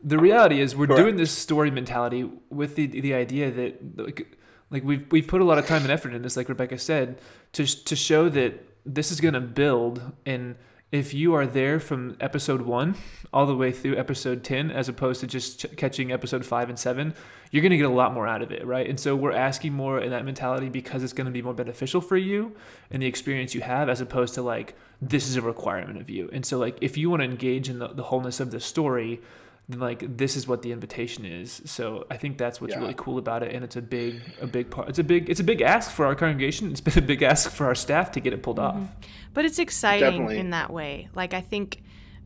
[0.02, 1.02] The reality is we're Correct.
[1.02, 4.38] doing this story mentality with the the idea that like,
[4.70, 7.18] like we've we've put a lot of time and effort in this like Rebecca said
[7.52, 10.56] to to show that this is going to build and
[10.90, 12.94] if you are there from episode 1
[13.32, 16.78] all the way through episode 10 as opposed to just ch- catching episode 5 and
[16.78, 17.14] 7
[17.50, 18.88] you're going to get a lot more out of it right?
[18.88, 22.00] And so we're asking more in that mentality because it's going to be more beneficial
[22.00, 22.54] for you
[22.90, 26.30] and the experience you have as opposed to like this is a requirement of you.
[26.32, 29.20] And so like if you want to engage in the, the wholeness of the story
[29.70, 31.60] then like this is what the invitation is.
[31.66, 32.80] So i think that's what's Yeah.
[32.80, 35.40] really cool about it and it's a big a big part it's a big it's
[35.40, 36.70] a big ask for our congregation.
[36.70, 38.84] It's been a big ask for our staff to get it pulled mm-hmm.
[38.84, 38.90] off
[39.34, 40.38] But it's exciting Definitely.
[40.38, 41.08] in that way.
[41.14, 41.82] Like I think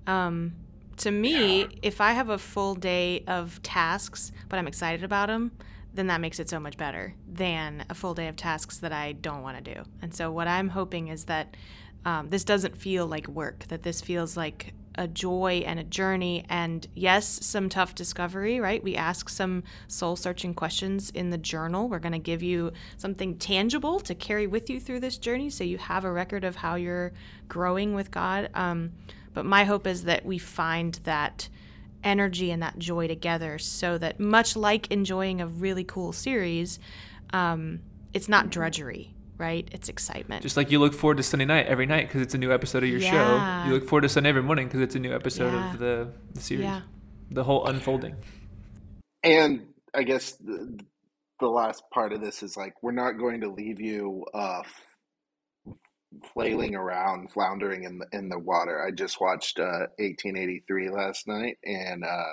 [0.07, 0.55] um,
[0.98, 5.53] to me, if I have a full day of tasks, but I'm excited about them,
[5.94, 9.12] then that makes it so much better than a full day of tasks that I
[9.12, 9.82] don't want to do.
[10.00, 11.57] And so what I'm hoping is that
[12.05, 13.66] um, this doesn't feel like work.
[13.68, 16.45] That this feels like a joy and a journey.
[16.49, 18.82] And yes some tough discovery right?
[18.82, 21.88] We ask some soul searching questions in the journal.
[21.88, 25.64] We're going to give you something tangible to carry with you through this journey so
[25.64, 27.12] you have a record of how you're
[27.49, 28.51] growing with god.
[28.55, 28.93] Um,
[29.34, 31.49] but my hope is that we find that
[32.05, 36.78] energy and that joy together so that much like enjoying a really cool series
[37.32, 37.80] um,
[38.12, 41.86] it's not drudgery right it's excitement just like you look forward to sunday night every
[41.86, 43.62] night because it's a new episode of your Yeah.
[43.62, 45.72] show you look forward to sunday every morning because it's a new episode Yeah.
[45.72, 46.82] of the, the series yeah
[47.30, 48.14] the whole unfolding
[49.24, 50.78] And I guess the,
[51.40, 54.62] the last part of this is like we're not going to leave you uh,
[56.32, 58.84] flailing around, floundering in the in the water.
[58.86, 62.32] I just watched uh, 1883 last night, and uh,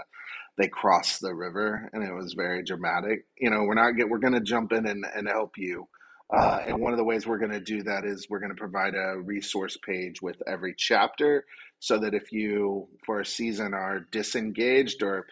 [0.58, 3.26] they crossed the river, and it was very dramatic.
[3.40, 5.88] You know, we're not get we're going to jump in and, and help you.
[6.32, 8.60] Uh, and one of the ways we're going to do that is we're going to
[8.60, 11.46] provide a resource page with every chapter
[11.80, 15.26] so that if you, for a season, are disengaged or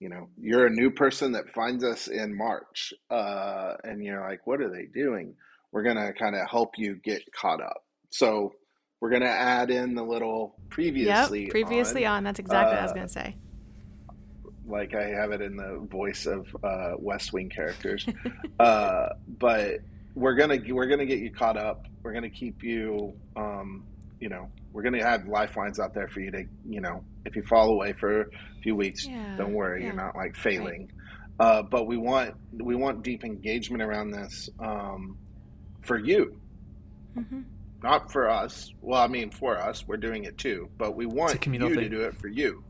[0.00, 4.46] you know you're a new person that finds us in march uh, and you're like
[4.46, 5.34] what are they doing?
[5.72, 7.84] we're going to kind of help you get caught up.
[8.10, 8.54] So
[9.00, 12.82] we're going to add in the little previously yep previously on, that's exactly what i
[12.82, 13.36] was uh, going to say.
[14.66, 18.06] like I have it in the voice of uh, West Wing characters.
[18.60, 19.80] uh, but
[20.14, 21.86] we're gonna we're gonna get you caught up.
[22.02, 23.14] We're gonna keep you.
[23.36, 23.84] Um,
[24.20, 26.44] you know, we're gonna have lifelines out there for you to.
[26.68, 28.26] You know, if you fall away for a
[28.62, 29.86] few weeks, Yeah, don't worry, yeah.
[29.88, 30.90] you're not like failing.
[31.38, 35.16] Uh, but we want we want deep engagement around this um,
[35.82, 36.36] for you,
[37.14, 37.42] hmm
[37.80, 38.72] not for us.
[38.80, 41.88] Well, I mean, for us, we're doing it too, but we want you communal to
[41.88, 42.64] do it for you,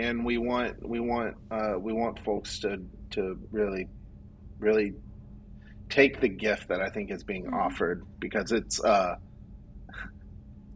[0.00, 2.78] and we want we want uh, we want folks to
[3.10, 3.86] to really
[4.58, 4.94] really
[5.90, 7.54] take the gift that I think is being Mhm.
[7.60, 9.16] offered because it's uh,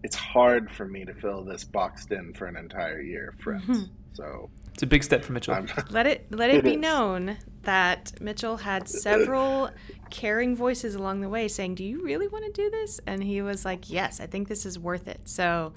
[0.02, 3.64] it's hard for me to fill this boxed in for an entire year, friends.
[3.66, 3.88] Mhm.
[4.12, 6.76] So it's a big step for mitchell I'm, Let it let it, It be is.
[6.76, 9.70] known that Mitchell had several
[10.10, 13.40] caring voices along the way saying, "Do you really want to do this?" And he
[13.40, 15.72] was like, "Yes, I think this is worth it." So,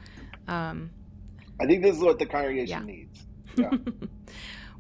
[0.47, 0.89] um,
[1.61, 2.93] I think this is what the congregation Yeah.
[2.93, 3.25] needs.
[3.55, 3.71] Yeah.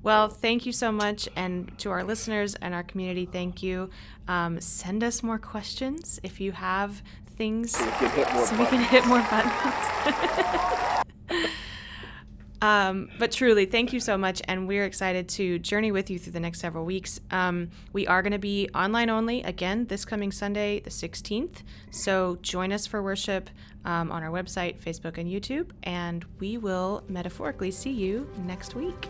[0.03, 3.89] well, thank you so much, and to our listeners and our community, thank you.
[4.27, 7.01] Um, send us more questions if you have
[7.37, 8.87] things So we can hit more so buttons.
[8.87, 11.05] hit more buttons.
[12.61, 16.33] um, but truly, thank you so much, and we're excited to journey with you through
[16.33, 17.19] the next several weeks.
[17.31, 21.63] Um, we are going to be online only again this coming Sunday, the 16th.
[21.91, 23.49] So join us for worship
[23.85, 29.07] um, on our website, Facebook, and YouTube, and we will metaphorically see you next week.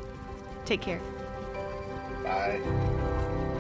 [0.68, 1.00] Take care.
[2.26, 2.60] Bye.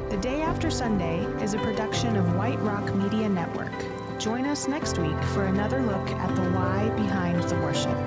[0.09, 3.71] The Day After Sunday is a production of White Rock Media Network.
[4.19, 7.97] Join us next week for another look at the why behind the worship.